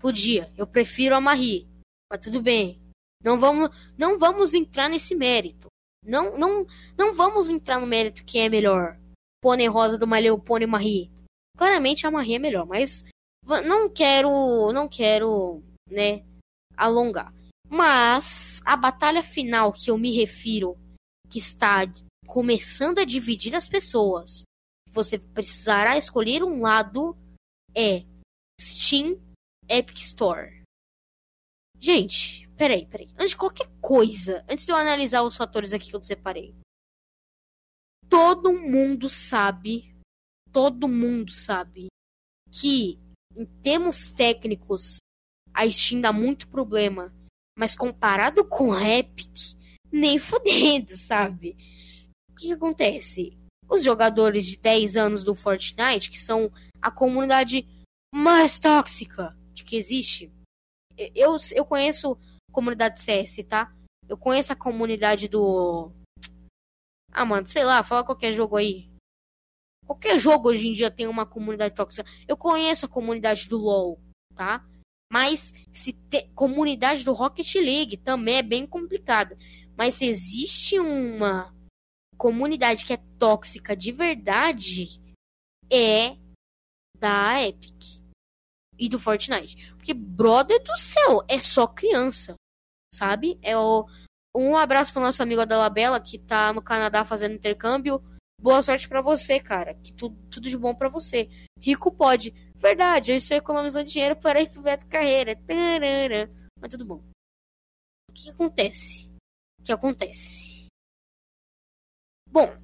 [0.00, 0.52] Podia.
[0.56, 1.68] Eu prefiro a Marie.
[2.08, 2.80] Mas tudo bem.
[3.24, 5.66] Não vamos, não vamos entrar nesse mérito.
[6.06, 8.98] Não, não, não vamos entrar no mérito que é melhor.
[9.42, 10.06] Pônei Rosa do
[10.38, 11.10] Pony e Marie.
[11.56, 13.04] Claramente a Marie é melhor, mas
[13.44, 16.24] não quero, não quero, né,
[16.76, 17.32] alongar.
[17.68, 20.76] Mas a batalha final que eu me refiro,
[21.28, 21.82] que está
[22.26, 24.42] começando a dividir as pessoas,
[24.90, 27.16] você precisará escolher um lado
[27.74, 28.04] é
[28.60, 29.20] Steam
[29.68, 30.62] Epic Store.
[31.78, 33.08] Gente, peraí, peraí.
[33.14, 36.54] Antes de qualquer coisa, antes de eu analisar os fatores aqui que eu separei.
[38.08, 39.94] todo mundo sabe,
[40.52, 41.88] todo mundo sabe
[42.50, 42.98] que
[43.36, 44.98] em termos técnicos
[45.52, 47.12] a Steam dá muito problema,
[47.58, 49.56] mas comparado com a Epic,
[49.90, 51.56] nem fudendo, sabe?
[52.30, 53.36] O que, que acontece?
[53.68, 57.66] Os jogadores de 10 anos do Fortnite, que são a comunidade
[58.14, 60.30] mais tóxica de que existe.
[61.14, 62.18] Eu, eu conheço
[62.56, 63.70] comunidade CS, tá?
[64.08, 65.92] Eu conheço a comunidade do.
[67.12, 68.88] Ah, mano, sei lá, fala qualquer jogo aí.
[69.84, 72.08] Qualquer jogo hoje em dia tem uma comunidade tóxica.
[72.26, 74.00] Eu conheço a comunidade do LoL,
[74.34, 74.66] tá?
[75.12, 76.30] Mas se te...
[76.34, 79.36] comunidade do Rocket League também é bem complicada.
[79.76, 81.54] Mas se existe uma
[82.16, 84.98] comunidade que é tóxica de verdade,
[85.70, 86.16] é
[86.98, 88.00] da Epic
[88.78, 89.74] e do Fortnite.
[89.74, 92.34] Porque, brother do céu, é só criança,
[92.94, 93.38] sabe?
[93.42, 93.86] É o...
[94.34, 98.02] Um abraço pro nosso amigo Adalabella, que tá no Canadá fazendo intercâmbio.
[98.40, 99.74] Boa sorte para você, cara.
[99.74, 101.28] Que tudo, tudo de bom para você.
[101.58, 102.34] Rico pode.
[102.56, 105.34] Verdade, eu estou economizando dinheiro para ir pro Beto Carreira.
[105.36, 106.30] Tarara.
[106.60, 107.02] Mas tudo bom.
[108.10, 109.10] O que acontece?
[109.58, 110.66] O que acontece?
[112.28, 112.54] Bom,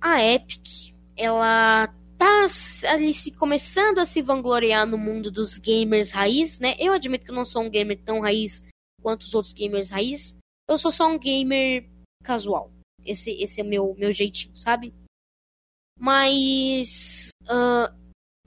[0.00, 2.46] a Epic, ela tá
[2.88, 6.74] ali se começando a se vangloriar no mundo dos gamers raiz, né?
[6.78, 8.64] Eu admito que eu não sou um gamer tão raiz
[9.02, 10.36] quanto os outros gamers raiz.
[10.68, 11.88] Eu sou só um gamer
[12.22, 12.72] casual.
[13.04, 14.94] Esse, esse é meu meu jeitinho, sabe?
[15.98, 17.94] Mas uh,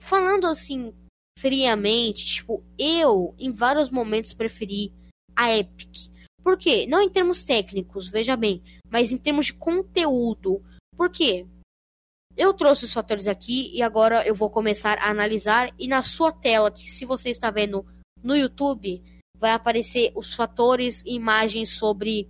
[0.00, 0.94] falando assim
[1.38, 4.92] friamente, tipo, eu em vários momentos preferi
[5.34, 6.10] a Epic.
[6.42, 6.86] Por quê?
[6.86, 10.62] Não em termos técnicos, veja bem, mas em termos de conteúdo.
[10.96, 11.46] Por quê?
[12.36, 15.74] Eu trouxe os fatores aqui e agora eu vou começar a analisar.
[15.78, 17.84] E na sua tela, que se você está vendo
[18.22, 19.02] no YouTube,
[19.46, 22.28] vai aparecer os fatores e imagens sobre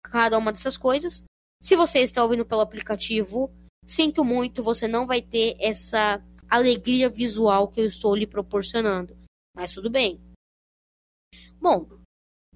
[0.00, 1.24] cada uma dessas coisas.
[1.60, 3.52] Se você está ouvindo pelo aplicativo,
[3.84, 9.16] sinto muito, você não vai ter essa alegria visual que eu estou lhe proporcionando.
[9.56, 10.20] Mas tudo bem.
[11.60, 11.88] Bom,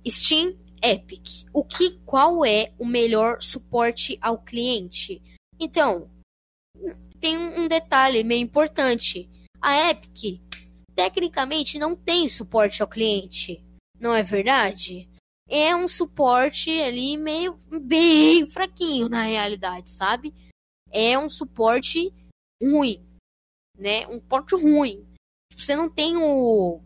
[0.09, 1.49] Steam Epic.
[1.53, 5.21] O que qual é o melhor suporte ao cliente?
[5.59, 6.09] Então,
[7.19, 9.29] tem um detalhe meio importante.
[9.61, 10.41] A Epic
[10.95, 13.66] tecnicamente não tem suporte ao cliente.
[13.99, 15.09] Não é verdade?
[15.49, 20.35] É um suporte ali meio bem fraquinho na realidade, sabe?
[20.91, 22.13] É um suporte
[22.63, 23.05] ruim,
[23.77, 24.07] né?
[24.09, 25.07] Um suporte ruim.
[25.57, 26.83] Você não tem o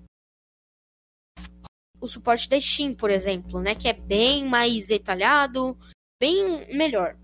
[2.00, 5.78] o suporte da Steam, por exemplo, né, que é bem mais detalhado,
[6.18, 7.18] bem melhor.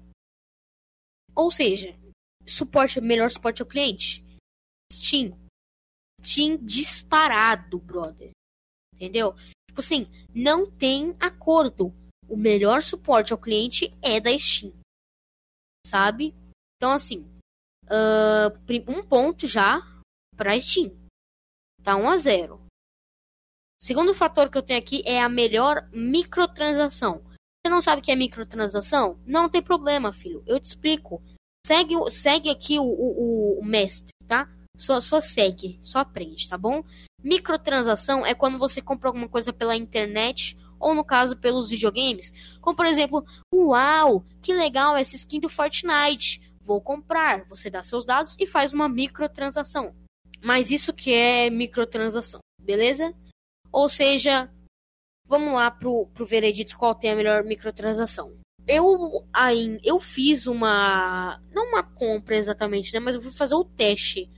[1.34, 1.97] Ou seja,
[2.47, 4.24] suporte, melhor suporte ao cliente.
[4.93, 5.39] Steam.
[6.22, 8.30] Steam disparado, brother.
[8.95, 9.34] Entendeu?
[9.77, 11.93] Tipo assim, não tem acordo.
[12.27, 14.72] O melhor suporte ao cliente é da Steam.
[15.87, 16.35] Sabe?
[16.77, 17.20] Então, assim,
[17.85, 19.83] uh, um ponto já
[20.35, 20.97] para Steam.
[21.83, 22.66] Tá 1 a 0.
[23.83, 27.22] Segundo fator que eu tenho aqui é a melhor microtransação.
[27.62, 29.20] Você não sabe o que é microtransação?
[29.27, 30.43] Não tem problema, filho.
[30.47, 31.22] Eu te explico.
[31.66, 34.51] Segue, segue aqui o, o, o mestre, tá?
[34.79, 36.83] Só, só segue, só aprende, tá bom?
[37.23, 42.77] Microtransação é quando você compra alguma coisa pela internet ou no caso pelos videogames, como
[42.77, 47.45] por exemplo, uau, que legal essa skin do Fortnite, vou comprar.
[47.47, 49.95] Você dá seus dados e faz uma microtransação.
[50.43, 53.14] Mas isso que é microtransação, beleza?
[53.73, 54.51] Ou seja,
[55.27, 58.37] vamos lá pro, pro veredito qual tem a melhor microtransação
[58.67, 63.64] eu aí eu fiz uma não uma compra exatamente, né, mas eu fui fazer o
[63.64, 64.29] teste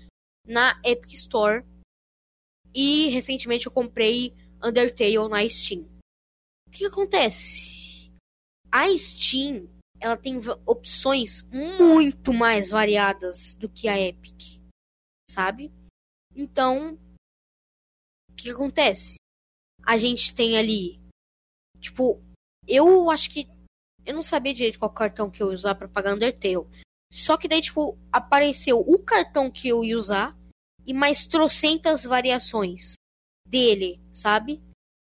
[0.46, 1.64] na Epic Store
[2.74, 5.82] e recentemente eu comprei Undertale na Steam.
[6.66, 8.12] O que, que acontece?
[8.70, 9.68] A Steam
[10.00, 14.62] ela tem opções muito mais variadas do que a Epic,
[15.30, 15.72] sabe?
[16.34, 16.94] Então,
[18.30, 19.16] o que, que acontece?
[19.84, 21.00] A gente tem ali,
[21.80, 22.22] tipo,
[22.66, 23.48] eu acho que
[24.06, 26.66] eu não sabia direito qual cartão que eu ia usar para pagar Undertale.
[27.12, 30.37] Só que daí, tipo, apareceu o cartão que eu ia usar
[30.88, 32.94] e mais trocentas variações
[33.46, 34.62] dele, sabe?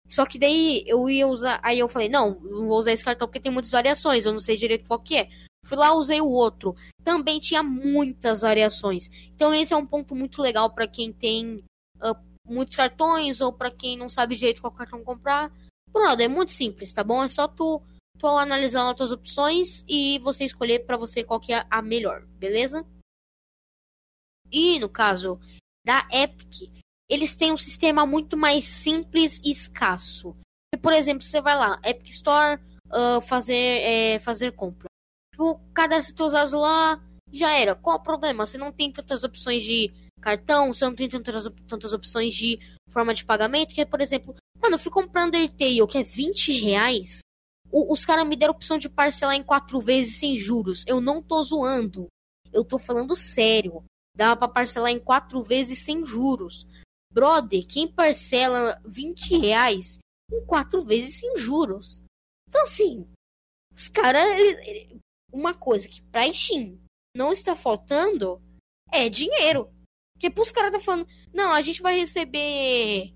[0.09, 1.61] Só que daí eu ia usar.
[1.62, 4.41] Aí eu falei, não, não vou usar esse cartão porque tem muitas variações, eu não
[4.41, 5.28] sei direito qual que é.
[5.66, 6.74] Fui lá, usei o outro.
[7.03, 9.11] Também tinha muitas variações.
[9.35, 11.57] Então esse é um ponto muito legal para quem tem
[11.97, 12.16] uh,
[12.47, 15.53] muitos cartões ou para quem não sabe direito qual cartão comprar.
[15.93, 17.22] Pronto, é muito simples, tá bom?
[17.22, 17.82] É só tu
[18.18, 22.24] Tô analisando as tuas opções e você escolher para você qual que é a melhor,
[22.39, 22.87] beleza?
[24.51, 25.41] E no caso
[25.85, 26.70] da Epic,
[27.09, 30.37] eles têm um sistema muito mais simples e escasso.
[30.80, 34.89] Por exemplo, você vai lá, Epic Store, uh, fazer, é, fazer compra.
[35.32, 37.74] Tipo, cadastra seus dados lá já era.
[37.74, 38.47] Qual o problema?
[38.47, 42.59] Você não tem tantas opções de cartão, você não tem tantas, tantas opções de
[42.91, 46.53] forma de pagamento, que é, por exemplo, mano, eu fui comprar Undertale, que é 20
[46.61, 47.20] reais.
[47.70, 50.85] O, os caras me deram a opção de parcelar em quatro vezes sem juros.
[50.87, 52.07] Eu não tô zoando.
[52.53, 53.82] Eu tô falando sério.
[54.16, 56.66] Dava pra parcelar em quatro vezes sem juros.
[57.12, 59.98] Brother, quem parcela 20 reais
[60.32, 62.02] em quatro vezes sem juros?
[62.48, 63.08] Então, assim,
[63.74, 64.22] os caras.
[65.32, 66.78] Uma coisa que pra Steam
[67.16, 68.40] não está faltando
[68.92, 69.68] é dinheiro.
[70.14, 73.12] Porque pros caras tá falando, não, a gente vai receber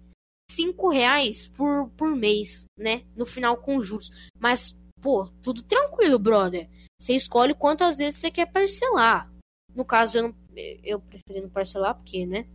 [0.50, 3.04] 5 reais por, por mês, né?
[3.14, 4.10] No final com juros.
[4.38, 6.68] Mas, pô, tudo tranquilo, brother.
[7.00, 9.32] Você escolhe quantas vezes você quer parcelar.
[9.74, 10.36] No caso, eu, não,
[10.82, 12.48] eu preferi não parcelar, porque, né?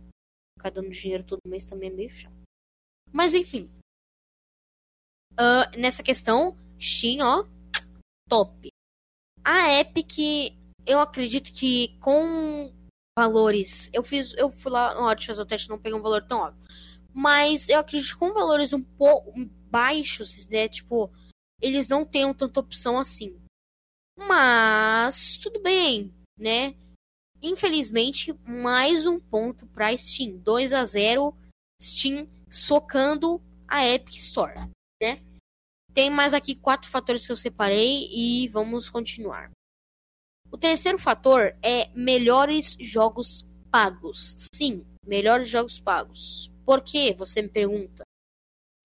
[0.58, 2.34] Ficar dando dinheiro todo mês também é meio chato.
[3.12, 3.70] Mas, enfim.
[5.32, 7.46] Uh, nessa questão, Steam, ó,
[8.28, 8.68] top.
[9.44, 10.54] A Epic,
[10.86, 12.72] eu acredito que com
[13.16, 16.26] valores, eu fiz, eu fui lá no de fazer o teste, não peguei um valor
[16.26, 16.60] tão óbvio,
[17.12, 19.32] mas eu acredito que com valores um pouco
[19.70, 21.10] baixos, né, tipo,
[21.60, 23.38] eles não tenham tanta opção assim.
[24.16, 26.74] Mas tudo bem, né?
[27.46, 31.36] Infelizmente, mais um ponto para Steam, 2 a 0,
[31.78, 33.38] Steam socando
[33.68, 34.54] a Epic Store,
[34.98, 35.22] né?
[35.92, 39.50] Tem mais aqui quatro fatores que eu separei e vamos continuar.
[40.50, 44.34] O terceiro fator é melhores jogos pagos.
[44.54, 46.50] Sim, melhores jogos pagos.
[46.64, 47.12] Por que?
[47.12, 48.04] Você me pergunta.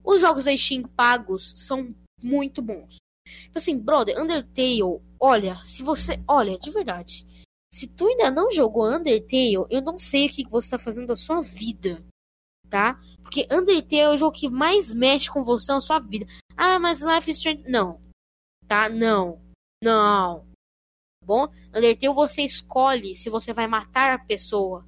[0.03, 2.97] Os jogos da Steam pagos são muito bons.
[3.25, 6.21] Tipo assim, brother, Undertale, olha, se você.
[6.27, 7.25] Olha, de verdade.
[7.71, 11.15] Se tu ainda não jogou Undertale, eu não sei o que você tá fazendo da
[11.15, 12.03] sua vida.
[12.69, 12.99] Tá?
[13.21, 16.25] Porque Undertale é o jogo que mais mexe com você na sua vida.
[16.57, 17.63] Ah, mas Life is Strange.
[17.67, 18.01] Não.
[18.67, 18.89] Tá?
[18.89, 19.39] Não.
[19.83, 20.39] Não.
[20.39, 21.47] Tá bom?
[21.73, 24.85] Undertale você escolhe se você vai matar a pessoa.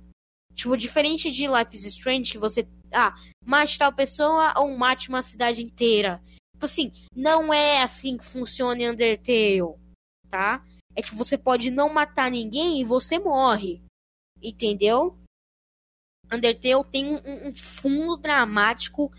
[0.56, 2.68] Tipo, diferente de Life is Strange, que você.
[2.92, 3.16] Ah,
[3.46, 6.22] mate tal pessoa ou mate uma cidade inteira.
[6.54, 9.80] Tipo assim, não é assim que funciona em Undertale.
[10.30, 10.66] Tá?
[10.96, 13.82] É que você pode não matar ninguém e você morre.
[14.42, 15.18] Entendeu?
[16.32, 19.12] Undertale tem um, um fundo dramático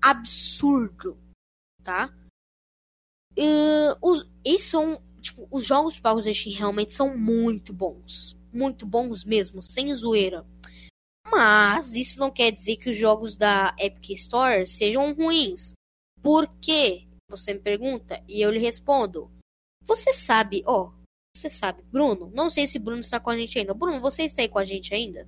[0.00, 1.18] absurdo
[1.88, 2.14] tá?
[3.32, 8.36] Uh, os, esses são, tipo, os jogos da Steam realmente são muito bons.
[8.52, 10.44] Muito bons mesmo, sem zoeira.
[11.26, 15.72] Mas isso não quer dizer que os jogos da Epic Store sejam ruins.
[16.22, 17.06] Por quê?
[17.30, 19.30] Você me pergunta e eu lhe respondo.
[19.84, 20.90] Você sabe, ó,
[21.38, 23.74] você sabe, Bruno, não sei se Bruno está com a gente ainda.
[23.74, 25.26] Bruno, você está aí com a gente ainda?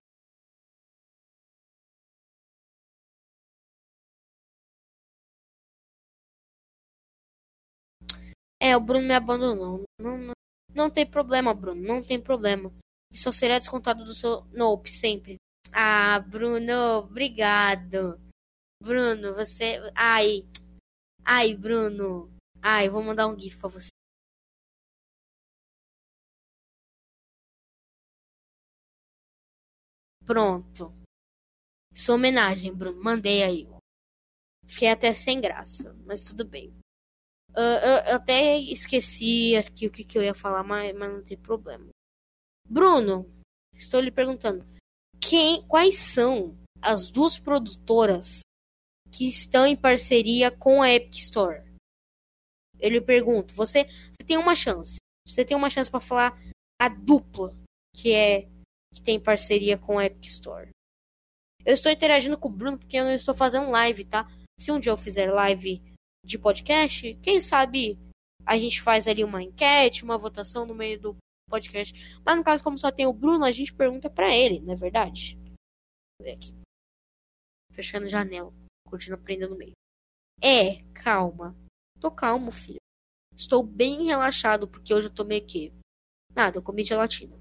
[8.60, 9.84] É, o Bruno me abandonou.
[9.98, 10.34] Não, não,
[10.74, 11.80] não tem problema, Bruno.
[11.80, 12.72] Não tem problema.
[13.14, 15.36] Só será descontado do seu Nope sempre.
[15.72, 18.20] Ah, Bruno, obrigado.
[18.82, 19.80] Bruno, você.
[19.94, 20.44] Ai.
[21.24, 22.30] Ai, Bruno.
[22.62, 23.89] Ai, vou mandar um GIF pra você.
[30.30, 30.94] Pronto.
[31.92, 33.02] Sua homenagem, Bruno.
[33.02, 33.68] Mandei aí.
[34.64, 36.68] Fiquei até sem graça, mas tudo bem.
[37.50, 41.36] Uh, eu, até esqueci aqui o que, que eu ia falar, mas, mas não tem
[41.36, 41.88] problema.
[42.64, 43.28] Bruno,
[43.74, 44.64] estou lhe perguntando.
[45.20, 48.42] Quem, quais são as duas produtoras
[49.10, 51.64] que estão em parceria com a Epic Store?
[52.78, 54.98] Eu lhe pergunto, você, você tem uma chance.
[55.26, 56.40] Você tem uma chance para falar
[56.80, 57.52] a dupla
[57.92, 58.48] que é
[58.92, 60.70] que tem parceria com a Epic Store.
[61.64, 64.26] Eu estou interagindo com o Bruno porque eu não estou fazendo live, tá?
[64.58, 65.82] Se um dia eu fizer live
[66.24, 67.98] de podcast, quem sabe
[68.46, 71.16] a gente faz ali uma enquete, uma votação no meio do
[71.48, 71.94] podcast.
[72.24, 74.76] Mas no caso, como só tem o Bruno, a gente pergunta para ele, não é
[74.76, 75.36] verdade?
[75.36, 76.54] Vou ver aqui.
[77.72, 78.52] Fechando janela,
[78.86, 79.72] continua prendendo no meio.
[80.42, 81.54] É, calma.
[82.00, 82.80] Tô calmo, filho.
[83.34, 85.72] Estou bem relaxado porque hoje eu tomei o quê?
[86.34, 87.38] Nada, eu comi gelatina.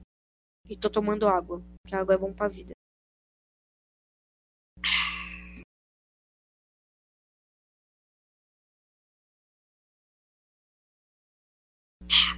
[0.67, 2.73] E tô tomando água, que água é bom pra vida.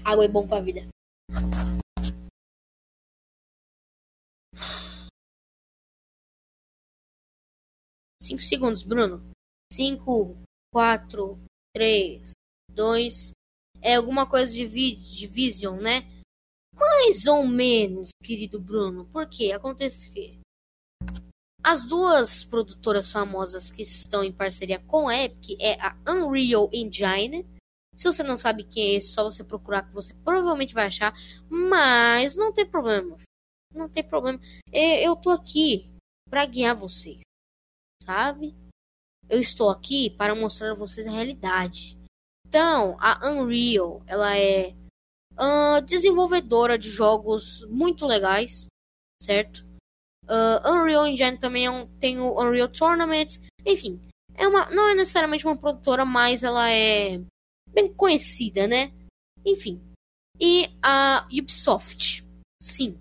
[0.03, 0.87] Água é bom pra vida.
[8.21, 9.31] Cinco segundos, Bruno.
[9.71, 10.37] Cinco,
[10.71, 11.39] quatro,
[11.73, 12.33] três,
[12.69, 13.31] dois.
[13.81, 16.20] É alguma coisa de, vi de Vision, né?
[16.73, 19.05] Mais ou menos, querido Bruno.
[19.05, 19.51] Por quê?
[19.51, 20.37] Acontece o quê?
[21.63, 27.45] As duas produtoras famosas que estão em parceria com a Epic é a Unreal Engine
[27.95, 31.13] Se você não sabe quem é esse, só você procurar que você provavelmente vai achar.
[31.47, 33.15] Mas não tem problema.
[33.73, 34.39] Não tem problema.
[34.71, 35.87] Eu tô aqui
[36.29, 37.19] para guiar vocês.
[38.01, 38.55] Sabe?
[39.29, 41.95] Eu estou aqui para mostrar a vocês a realidade.
[42.47, 44.75] Então, a Unreal, ela é
[45.41, 48.67] uh, desenvolvedora de jogos muito legais,
[49.21, 49.65] certo?
[50.25, 53.99] Uh, Unreal Engine também é um, tem o Unreal Tournament, enfim,
[54.35, 57.19] é uma, não é necessariamente uma produtora, mas ela é
[57.67, 58.93] bem conhecida, né?
[59.45, 59.81] Enfim.
[60.39, 62.25] E a Ubisoft,
[62.61, 62.97] sim,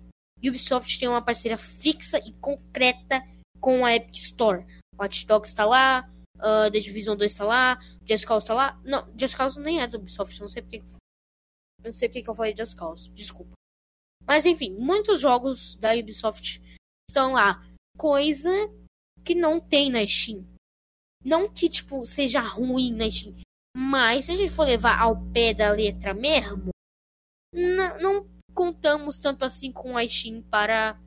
[0.49, 3.23] Ubisoft tem uma parceria fixa e concreta
[3.59, 4.65] com a Epic Store.
[4.99, 8.79] Watch Dogs está lá, uh, The Division 2 está lá, Just Cause está lá.
[8.83, 10.83] Não, Just Cause nem é da Ubisoft, não sei porque.
[11.83, 13.51] Não sei porque que eu falei Just Cause, desculpa.
[14.25, 16.61] Mas enfim, muitos jogos da Ubisoft
[17.09, 17.65] estão lá.
[17.97, 18.49] Coisa
[19.23, 20.45] que não tem na Steam.
[21.23, 23.35] Não que, tipo, seja ruim na Steam.
[23.75, 26.69] Mas se a gente for levar ao pé da letra mesmo,
[27.53, 30.99] não, contamos tanto assim com a Steam para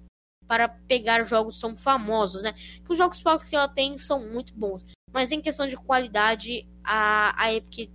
[0.47, 2.53] para pegar jogos tão famosos, né?
[2.87, 7.51] Os jogos que ela tem são muito bons, mas em questão de qualidade a, a
[7.51, 7.91] Epic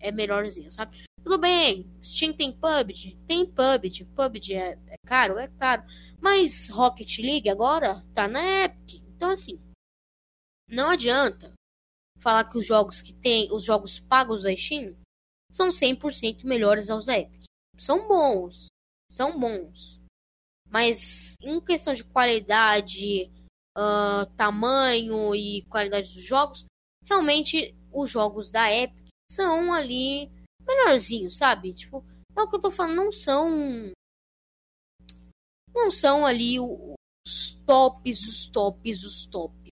[0.00, 1.04] é melhorzinha, sabe?
[1.22, 5.84] Tudo bem, Steam tem PUBG, tem PUBG, PUBG é, é caro, é caro,
[6.20, 9.60] mas Rocket League agora tá na Epic, então assim,
[10.68, 11.52] não adianta
[12.18, 14.96] falar que os jogos que tem, os jogos pagos da Steam
[15.52, 17.42] são 100% melhores aos da Epic.
[17.76, 18.68] São bons,
[19.10, 20.00] são bons.
[20.68, 23.30] Mas em questão de qualidade,
[23.76, 26.64] uh, tamanho e qualidade dos jogos,
[27.04, 30.30] realmente os jogos da Epic são ali
[30.66, 31.72] melhorzinhos, sabe?
[31.72, 32.04] Tipo,
[32.36, 33.92] é o que eu tô falando, não são.
[35.74, 39.68] Não são ali os tops, os tops, os tops.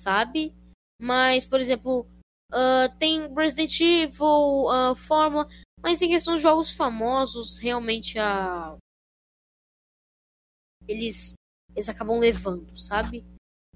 [0.00, 0.54] Sabe?
[1.00, 2.06] Mas, por exemplo,
[2.52, 5.48] uh, tem Resident Evil, uh, Fórmula.
[5.82, 8.76] Mas em questão de jogos famosos, realmente a.
[10.86, 11.34] Eles,
[11.74, 13.24] eles acabam levando, sabe?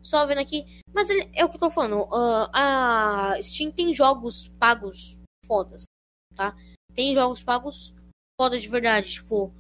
[0.03, 0.64] Só vendo aqui.
[0.95, 2.03] Mas ele, é o que eu tô falando.
[2.05, 5.85] Uh, a Steam tem jogos pagos fodas,
[6.37, 6.57] tá?
[6.95, 7.95] Tem jogos pagos
[8.41, 9.14] fodas de verdade.
[9.14, 9.53] Tipo,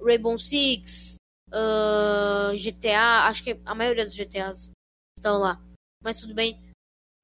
[0.00, 1.16] Rainbow Six,
[1.48, 3.26] uh, GTA.
[3.28, 4.70] Acho que a maioria dos GTAs
[5.18, 5.60] estão lá.
[6.02, 6.58] Mas tudo bem.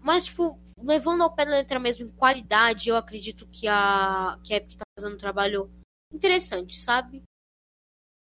[0.01, 4.55] Mas, tipo, levando ao pé da letra mesmo em qualidade, eu acredito que a, que
[4.55, 5.71] a Epic tá fazendo um trabalho
[6.13, 7.23] interessante, sabe?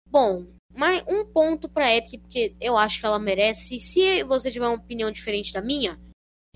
[0.09, 3.79] Bom, mais um ponto pra Epic, porque eu acho que ela merece.
[3.79, 5.99] Se você tiver uma opinião diferente da minha,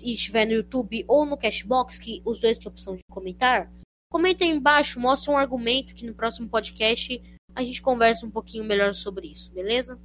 [0.02, 3.70] e estiver no YouTube ou no Cashbox, que os dois têm opção de comentar,
[4.12, 7.20] comenta aí embaixo, mostra um argumento que no próximo podcast
[7.54, 9.98] a gente conversa um pouquinho melhor sobre isso, beleza?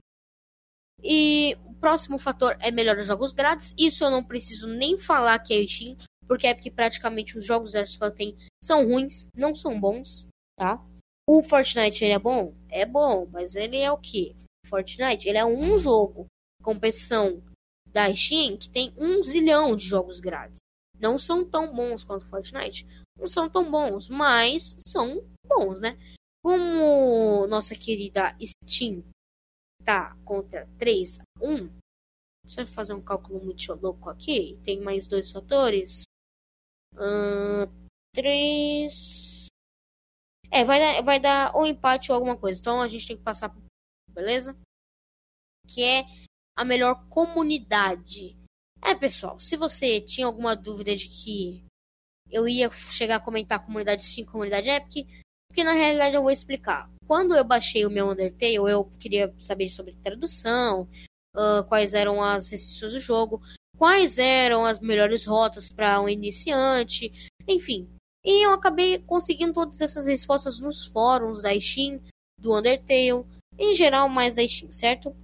[1.04, 3.74] E o próximo fator é melhores jogos grátis.
[3.78, 7.74] Isso eu não preciso nem falar que é Steam, porque é porque praticamente os jogos
[7.74, 10.26] grátis que ela tem são ruins, não são bons,
[10.58, 10.82] tá?
[11.30, 12.56] O Fortnite ele é bom?
[12.70, 14.34] É bom, mas ele é o que?
[14.66, 16.28] Fortnite, ele é um jogo,
[16.64, 17.44] competição
[17.86, 20.58] da Steam, que tem um zilhão de jogos grátis.
[20.98, 22.88] Não são tão bons quanto Fortnite,
[23.18, 25.98] não são tão bons, mas são bons, né?
[26.44, 29.04] Como nossa querida Steam
[29.80, 31.70] está contra 3 a 1,
[32.44, 34.60] deixa eu fazer um cálculo muito louco aqui.
[34.64, 36.04] Tem mais dois fatores.
[36.94, 37.68] Uh,
[38.14, 39.48] 3.
[40.50, 42.60] É, vai dar, vai dar ou empate ou alguma coisa.
[42.60, 43.62] Então a gente tem que passar por.
[44.10, 44.58] Beleza?
[45.68, 46.04] Que é
[46.56, 48.36] a melhor comunidade.
[48.82, 51.67] É, pessoal, se você tinha alguma dúvida de que
[52.32, 55.08] eu ia chegar a comentar comunidade Steam comunidade Epic,
[55.48, 56.90] porque na realidade eu vou explicar.
[57.08, 60.88] Quando eu baixei o meu Undertale, eu queria saber sobre tradução,
[61.36, 63.42] uh, quais eram as restrições do jogo,
[63.78, 67.12] quais eram as melhores rotas para um iniciante,
[67.48, 67.90] enfim.
[68.26, 72.02] E eu acabei conseguindo todas essas respostas nos fóruns da Steam,
[72.40, 73.26] do Undertale,
[73.58, 75.16] em geral mais da Steam, certo?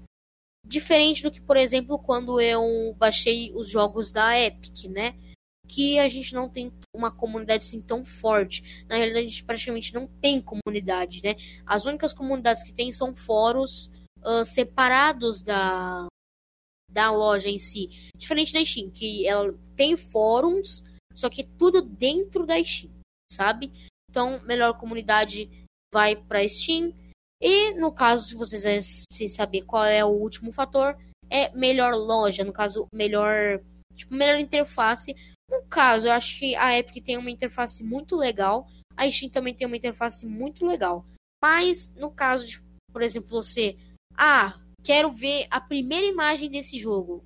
[0.65, 5.15] Diferente do que, por exemplo, quando eu baixei os jogos da Epic, né?
[5.67, 8.85] Que a gente não tem uma comunidade assim tão forte.
[8.87, 11.35] Na realidade, a gente praticamente não tem comunidade, né?
[11.65, 13.89] As únicas comunidades que tem são fóruns
[14.19, 16.07] uh, separados da,
[16.91, 17.89] da loja em si.
[18.15, 20.83] Diferente da Steam, que ela tem fóruns,
[21.15, 22.91] só que tudo dentro da Steam,
[23.31, 23.71] sabe?
[24.09, 25.49] Então, melhor comunidade
[25.93, 26.93] vai para Steam.
[27.41, 30.97] E no caso, se vocês quiserem saber qual é o último fator,
[31.29, 33.59] é melhor loja, no caso, melhor,
[33.95, 35.15] tipo, melhor interface
[35.49, 39.53] no caso, eu acho que a Epic tem uma interface muito legal, a Steam também
[39.53, 41.05] tem uma interface muito legal.
[41.41, 43.77] Mas no caso de, por exemplo, você,
[44.15, 47.25] ah, quero ver a primeira imagem desse jogo.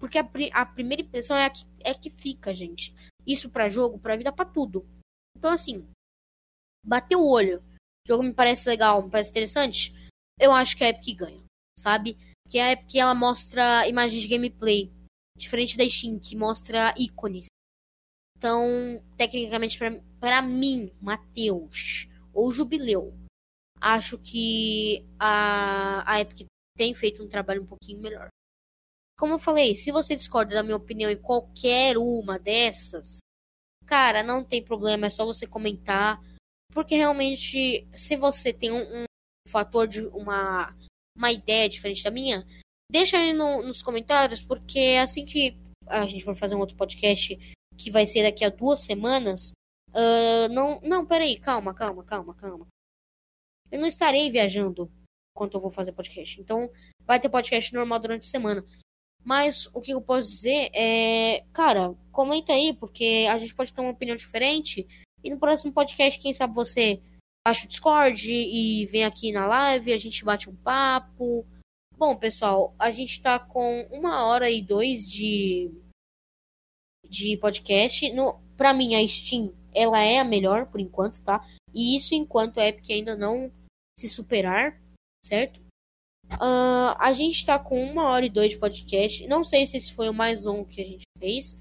[0.00, 2.94] Porque a, a primeira impressão é a, que, é que fica, gente.
[3.26, 4.86] Isso para jogo, para vida, para tudo.
[5.36, 5.86] Então, assim,
[6.84, 7.62] bateu o olho.
[8.06, 9.94] O jogo me parece legal, me parece interessante.
[10.38, 11.42] Eu acho que a Epic ganha,
[11.78, 12.16] sabe?
[12.44, 14.90] Porque a Epic ela mostra imagens de gameplay,
[15.36, 17.46] diferente da Steam, que mostra ícones.
[18.36, 19.78] Então, tecnicamente,
[20.20, 23.14] para mim, Matheus ou Jubileu,
[23.80, 28.28] acho que a, a Epic tem feito um trabalho um pouquinho melhor.
[29.18, 33.20] Como eu falei, se você discorda da minha opinião em qualquer uma dessas,
[33.86, 36.20] cara, não tem problema, é só você comentar.
[36.72, 39.04] Porque realmente, se você tem um, um
[39.48, 40.76] fator de uma,
[41.16, 42.44] uma ideia diferente da minha,
[42.94, 47.36] deixa aí no, nos comentários, porque assim que a gente for fazer um outro podcast
[47.76, 49.50] que vai ser daqui a duas semanas,
[49.90, 52.68] uh, não, não, peraí, calma, calma, calma, calma.
[53.68, 54.88] Eu não estarei viajando
[55.36, 56.40] enquanto eu vou fazer podcast.
[56.40, 56.70] Então,
[57.04, 58.64] vai ter podcast normal durante a semana.
[59.24, 63.80] Mas o que eu posso dizer é, cara, comenta aí, porque a gente pode ter
[63.80, 64.86] uma opinião diferente.
[65.24, 67.02] E no próximo podcast, quem sabe você
[67.44, 71.44] baixa o Discord e vem aqui na live, a gente bate um papo.
[71.96, 75.70] Bom, pessoal, a gente tá com uma hora e dois de,
[77.08, 78.12] de podcast.
[78.12, 81.46] No, pra mim, a Steam, ela é a melhor por enquanto, tá?
[81.72, 83.50] E isso enquanto a Epic ainda não
[83.98, 84.80] se superar,
[85.24, 85.60] certo?
[86.32, 89.26] Uh, a gente tá com uma hora e dois de podcast.
[89.28, 91.58] Não sei se esse foi o mais longo que a gente fez.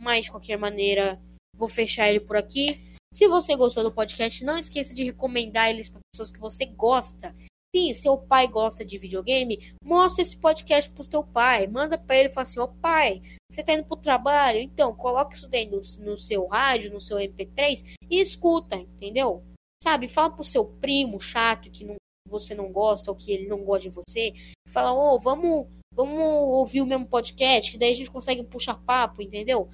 [0.00, 1.20] Mas, de qualquer maneira,
[1.56, 2.66] vou fechar ele por aqui.
[3.14, 7.34] Se você gostou do podcast, não esqueça de recomendar eles para pessoas que você gosta.
[7.74, 11.66] Se seu pai gosta de videogame, mostre esse podcast pro seu pai.
[11.66, 14.60] Manda para ele e fala assim: Ó oh, pai, você tá indo pro trabalho?
[14.60, 19.44] Então, coloque isso daí no, no seu rádio, no seu MP3 e escuta, entendeu?
[19.82, 21.96] Sabe, fala pro seu primo chato que não
[22.28, 24.34] você não gosta ou que ele não gosta de você,
[24.68, 28.74] fala, ô, oh, vamos, vamos ouvir o mesmo podcast, que daí a gente consegue puxar
[28.84, 29.68] papo, entendeu?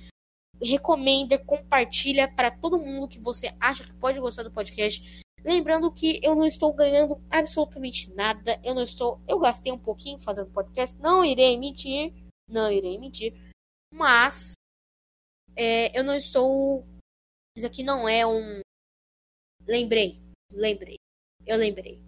[0.60, 5.21] Recomenda, compartilha para todo mundo que você acha que pode gostar do podcast.
[5.44, 8.60] Lembrando que eu não estou ganhando absolutamente nada.
[8.62, 9.20] Eu não estou.
[9.26, 10.96] Eu gastei um pouquinho fazendo podcast.
[10.98, 12.12] Não irei mentir.
[12.48, 13.34] Não irei mentir.
[13.92, 14.52] Mas
[15.56, 16.86] é, eu não estou.
[17.56, 18.60] Isso aqui não é um.
[19.66, 20.22] Lembrei.
[20.50, 20.96] Lembrei.
[21.44, 22.00] Eu lembrei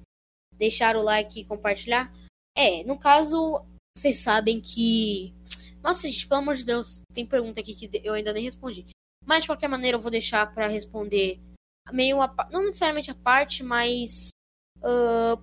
[0.56, 2.12] deixar o like e compartilhar?
[2.56, 3.64] É, no caso,
[3.96, 5.34] vocês sabem que.
[5.82, 8.86] Nossa, gente, pelo amor de Deus, tem pergunta aqui que eu ainda nem respondi.
[9.24, 11.40] Mas de qualquer maneira eu vou deixar para responder
[11.92, 14.30] meio a, não necessariamente a parte, mas
[14.78, 15.42] uh,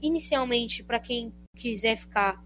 [0.00, 2.42] inicialmente para quem quiser ficar.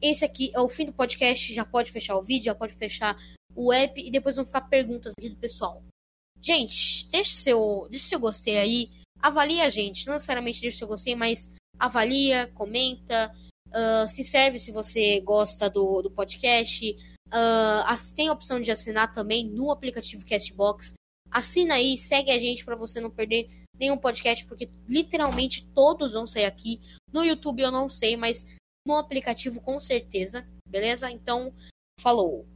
[0.00, 3.16] Esse aqui é o fim do podcast, já pode fechar o vídeo, já pode fechar
[3.54, 5.82] o app e depois vão ficar perguntas aqui do pessoal.
[6.40, 10.06] Gente, deixe seu, deixe seu gostei aí, avalia a gente.
[10.06, 13.34] Não necessariamente deixa o seu gostei, mas avalia, comenta,
[13.68, 16.96] uh, se inscreve se você gosta do, do podcast.
[17.26, 20.94] Uh, tem a opção de assinar também no aplicativo Castbox.
[21.30, 23.48] Assina aí, segue a gente para você não perder
[23.78, 26.80] nenhum podcast, porque literalmente todos vão sair aqui.
[27.12, 28.46] No YouTube eu não sei, mas
[28.86, 31.10] no aplicativo com certeza, beleza?
[31.10, 31.54] Então,
[32.00, 32.46] falou!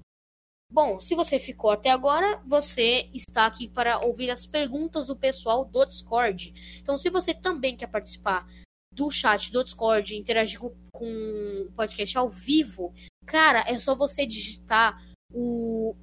[0.72, 5.66] Bom, se você ficou até agora, você está aqui para ouvir as perguntas do pessoal
[5.66, 6.78] do Discord.
[6.80, 8.48] Então, se você também quer participar
[8.90, 12.94] do chat do Discord, interagir com, com o podcast ao vivo,
[13.26, 14.98] cara, é só você digitar
[15.30, 15.94] o.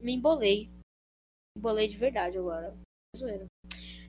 [0.00, 0.70] Me embolei.
[1.56, 2.76] Me embolei de verdade agora.
[3.16, 3.46] Zoeira.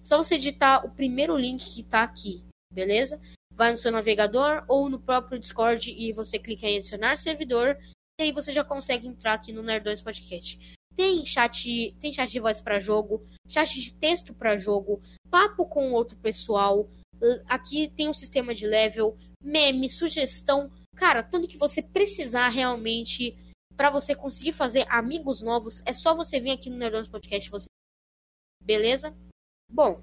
[0.04, 3.22] Só você digitar o primeiro link que está aqui, beleza?
[3.54, 7.78] Vai no seu navegador ou no próprio Discord e você clica em adicionar servidor
[8.20, 10.60] e aí você já consegue entrar aqui no Nerdões Podcast.
[10.96, 15.91] Tem chat, tem chat de voz para jogo, chat de texto para jogo, papo com
[15.91, 16.89] outro pessoal.
[17.48, 23.38] Aqui tem um sistema de level, meme, sugestão, cara, tudo que você precisar realmente
[23.76, 27.68] para você conseguir fazer amigos novos, é só você vir aqui no Nerdões Podcast, você
[28.62, 29.16] Beleza?
[29.70, 30.02] Bom,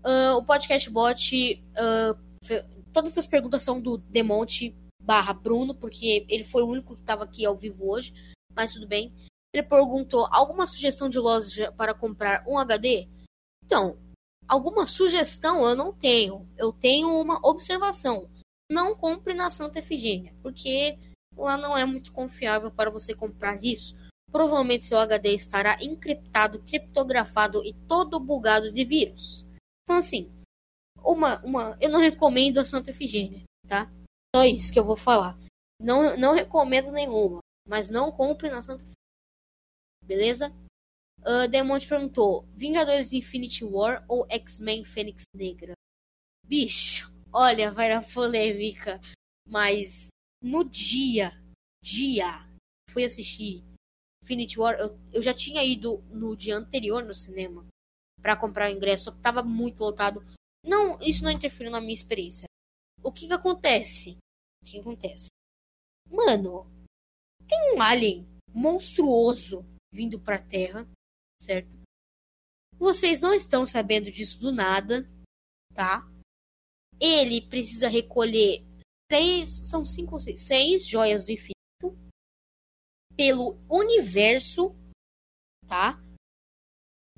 [0.00, 2.52] uh, o podcast bot, uh,
[2.92, 7.24] todas as perguntas são do Demonte barra Bruno, porque ele foi o único que estava
[7.24, 8.12] aqui ao vivo hoje,
[8.52, 9.12] mas tudo bem.
[9.52, 13.08] Ele perguntou alguma sugestão de loja para comprar um HD?
[13.64, 13.96] Então,
[14.48, 16.48] alguma sugestão eu não tenho.
[16.56, 18.28] Eu tenho uma observação.
[18.68, 20.98] Não compre na Santa Efigênia, porque
[21.36, 23.94] lá não é muito confiável para você comprar isso.
[24.30, 29.44] Provavelmente seu HD estará encriptado, criptografado e todo bugado de vírus.
[29.82, 30.30] Então assim,
[31.04, 33.90] uma, uma, eu não recomendo a Santa Efigênia, tá?
[34.34, 35.38] Só isso que eu vou falar.
[35.80, 38.84] Não, não recomendo nenhuma, mas não compre na Santa
[40.04, 40.52] Beleza?
[41.20, 45.72] Uh, Demonte perguntou: Vingadores Infinity War ou X-Men Fênix Negra?
[46.44, 49.00] Bicho, olha, vai na polêmica,
[49.48, 50.08] mas
[50.44, 51.32] no dia,
[51.82, 52.46] dia,
[52.90, 53.64] fui assistir
[54.22, 57.66] Infinity War, eu, eu já tinha ido no dia anterior no cinema
[58.20, 60.22] para comprar o ingresso, só que tava muito lotado.
[60.62, 62.46] Não, isso não interferiu na minha experiência.
[63.02, 64.18] O que que acontece?
[64.62, 65.28] O que, acontece?
[66.10, 66.66] Mano,
[67.48, 70.86] tem um alien monstruoso vindo pra Terra,
[71.40, 71.70] certo?
[72.78, 75.08] Vocês não estão sabendo disso do nada,
[75.72, 76.06] tá?
[77.00, 78.62] Ele precisa recolher
[79.10, 81.54] seis, são cinco ou seis, seis joias do infinito
[83.16, 84.74] pelo universo,
[85.66, 86.02] tá?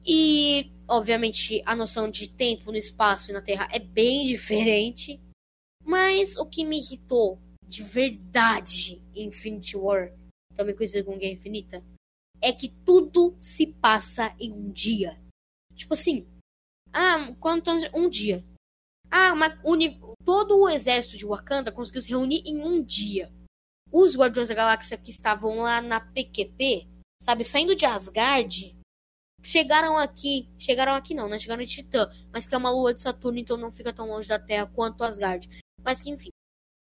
[0.05, 5.20] E, obviamente, a noção de tempo no espaço e na Terra é bem diferente.
[5.84, 10.12] Mas o que me irritou de verdade em Infinity War,
[10.57, 11.84] também conhecido como Guerra Infinita,
[12.41, 15.18] é que tudo se passa em um dia.
[15.74, 16.26] Tipo assim,
[16.93, 18.45] ah, quanto um dia.
[19.11, 19.59] Ah, mas
[20.27, 23.33] todo o exército de Wakanda conseguiu se reunir em um dia.
[23.93, 26.89] Os Guardiões da Galáxia que estavam lá na PQP,
[27.22, 28.77] sabe, saindo de Asgard,
[29.41, 31.39] chegaram aqui, chegaram aqui não, né?
[31.39, 34.29] Chegaram em Titã, mas que é uma lua de Saturno, então não fica tão longe
[34.29, 35.49] da Terra quanto Asgard.
[35.85, 36.31] Mas que enfim,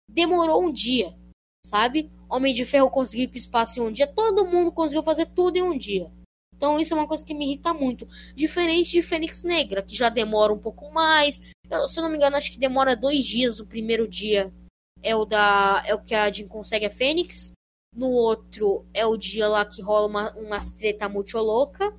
[0.06, 1.16] demorou um dia,
[1.64, 2.12] sabe?
[2.28, 5.56] Homem de Ferro conseguiu ir pro espaço em um dia, todo mundo conseguiu fazer tudo
[5.56, 6.12] em um dia.
[6.54, 8.06] Então isso é uma coisa que me irrita muito.
[8.36, 11.40] Diferente de Fênix Negra, que já demora um pouco mais.
[11.70, 14.52] Eu, se eu não me engano, acho que demora dois dias o primeiro dia.
[15.02, 15.82] É o da.
[15.86, 17.52] É o que a Jean consegue a Fênix.
[17.94, 21.96] No outro é o dia lá que rola uma, uma treta muito louca.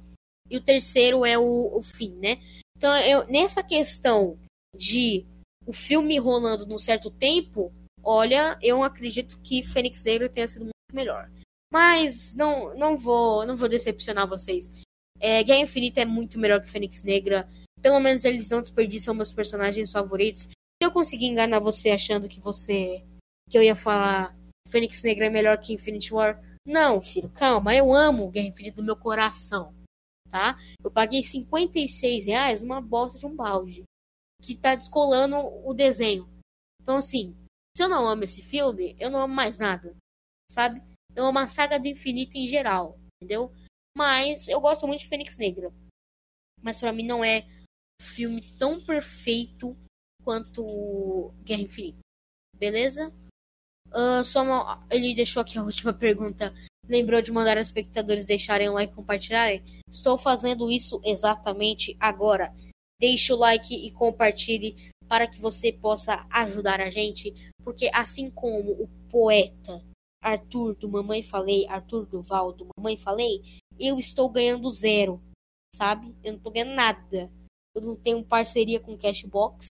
[0.50, 2.38] E o terceiro é o, o fim, né?
[2.78, 4.38] Então, eu, nessa questão
[4.76, 5.26] de
[5.66, 7.72] o filme rolando num certo tempo,
[8.04, 11.30] olha, eu acredito que Fênix Negra tenha sido muito melhor.
[11.72, 14.70] Mas não, não vou, não vou decepcionar vocês.
[15.20, 17.48] É, Guerra Infinita é muito melhor que Fênix Negra.
[17.82, 20.44] Pelo menos eles não desperdiçam meus personagens favoritos.
[20.44, 20.50] Se
[20.82, 23.04] eu conseguir enganar você achando que você
[23.50, 24.36] que eu ia falar
[24.70, 28.84] Fênix Negra é melhor que Infinity War, não, filho, calma, eu amo Guerra Infinita do
[28.84, 29.74] meu coração,
[30.30, 30.58] tá?
[30.82, 33.84] Eu paguei 56 reais numa bosta de um balde
[34.42, 36.30] que tá descolando o desenho.
[36.82, 37.36] Então, assim,
[37.76, 39.96] se eu não amo esse filme, eu não amo mais nada,
[40.50, 40.82] sabe?
[41.16, 43.52] é uma saga do infinito em geral, entendeu?
[43.96, 45.72] Mas eu gosto muito de Fênix Negra.
[46.62, 47.46] Mas para mim não é
[48.02, 49.78] filme tão perfeito
[50.24, 52.00] quanto Guerra Infinita.
[52.58, 53.14] Beleza?
[53.88, 54.86] Uh, só uma...
[54.92, 56.54] Ele deixou aqui a última pergunta.
[56.88, 59.64] Lembrou de mandar os espectadores deixarem o like e compartilharem?
[59.90, 62.54] Estou fazendo isso exatamente agora.
[63.00, 67.34] Deixe o like e compartilhe para que você possa ajudar a gente.
[67.64, 69.84] Porque assim como o poeta
[70.22, 73.42] Arthur do Mamãe Falei, Arthur Duval do Mamãe Falei,
[73.80, 75.22] eu estou ganhando zero,
[75.76, 76.16] sabe?
[76.24, 77.32] Eu não estou ganhando nada.
[77.76, 79.68] Eu não tenho parceria com Cashbox,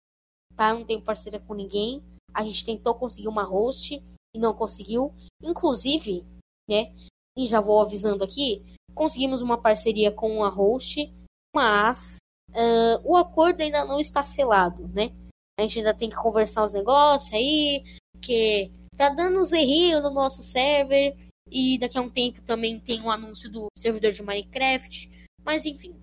[0.57, 0.71] tá?
[0.71, 2.03] Eu não tenho parceria com ninguém.
[2.33, 4.03] A gente tentou conseguir uma host
[4.35, 5.13] e não conseguiu.
[5.43, 6.25] Inclusive,
[6.69, 6.95] né?
[7.37, 11.13] E já vou avisando aqui, conseguimos uma parceria com a host,
[11.55, 12.19] mas
[12.51, 15.15] uh, o acordo ainda não está selado, né?
[15.59, 20.11] A gente ainda tem que conversar os negócios aí, porque tá dando uns errinhos no
[20.11, 21.17] nosso server.
[21.51, 25.11] E daqui a um tempo também tem um anúncio do servidor de Minecraft.
[25.43, 25.97] Mas enfim,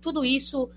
[0.00, 0.70] tudo isso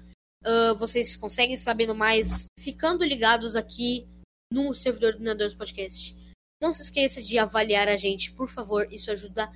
[0.45, 4.07] uh, vocês conseguem sabendo mais ficando ligados aqui
[4.51, 6.15] no servidor do Nadores Podcast.
[6.61, 8.91] Não se esqueça de avaliar a gente, por favor.
[8.91, 9.51] Isso ajuda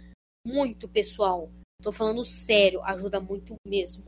[0.46, 1.50] muito, pessoal.
[1.82, 4.04] Tô falando sério, ajuda muito mesmo.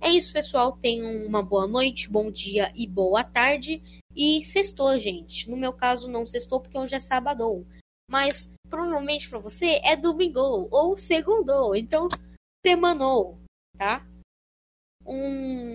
[0.00, 0.78] É isso, pessoal.
[0.78, 3.82] Tenham uma boa noite, bom dia e boa tarde.
[4.16, 5.48] E sextou, gente.
[5.48, 7.66] No meu caso, não sextou porque hoje é sábado.
[8.10, 11.74] Mas provavelmente para você é domingo ou segundo.
[11.74, 12.08] Então,
[12.64, 13.38] semanou,
[13.76, 14.06] tá?
[15.04, 15.74] Um.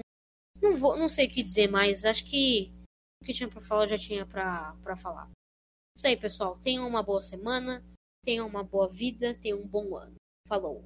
[0.61, 2.05] Não, vou, não sei o que dizer mais.
[2.05, 2.71] Acho que
[3.21, 5.29] o que tinha para falar já tinha para falar.
[5.97, 6.59] Isso aí, pessoal.
[6.63, 7.83] Tenham uma boa semana.
[8.23, 9.37] Tenham uma boa vida.
[9.39, 10.15] Tenham um bom ano.
[10.47, 10.83] Falou.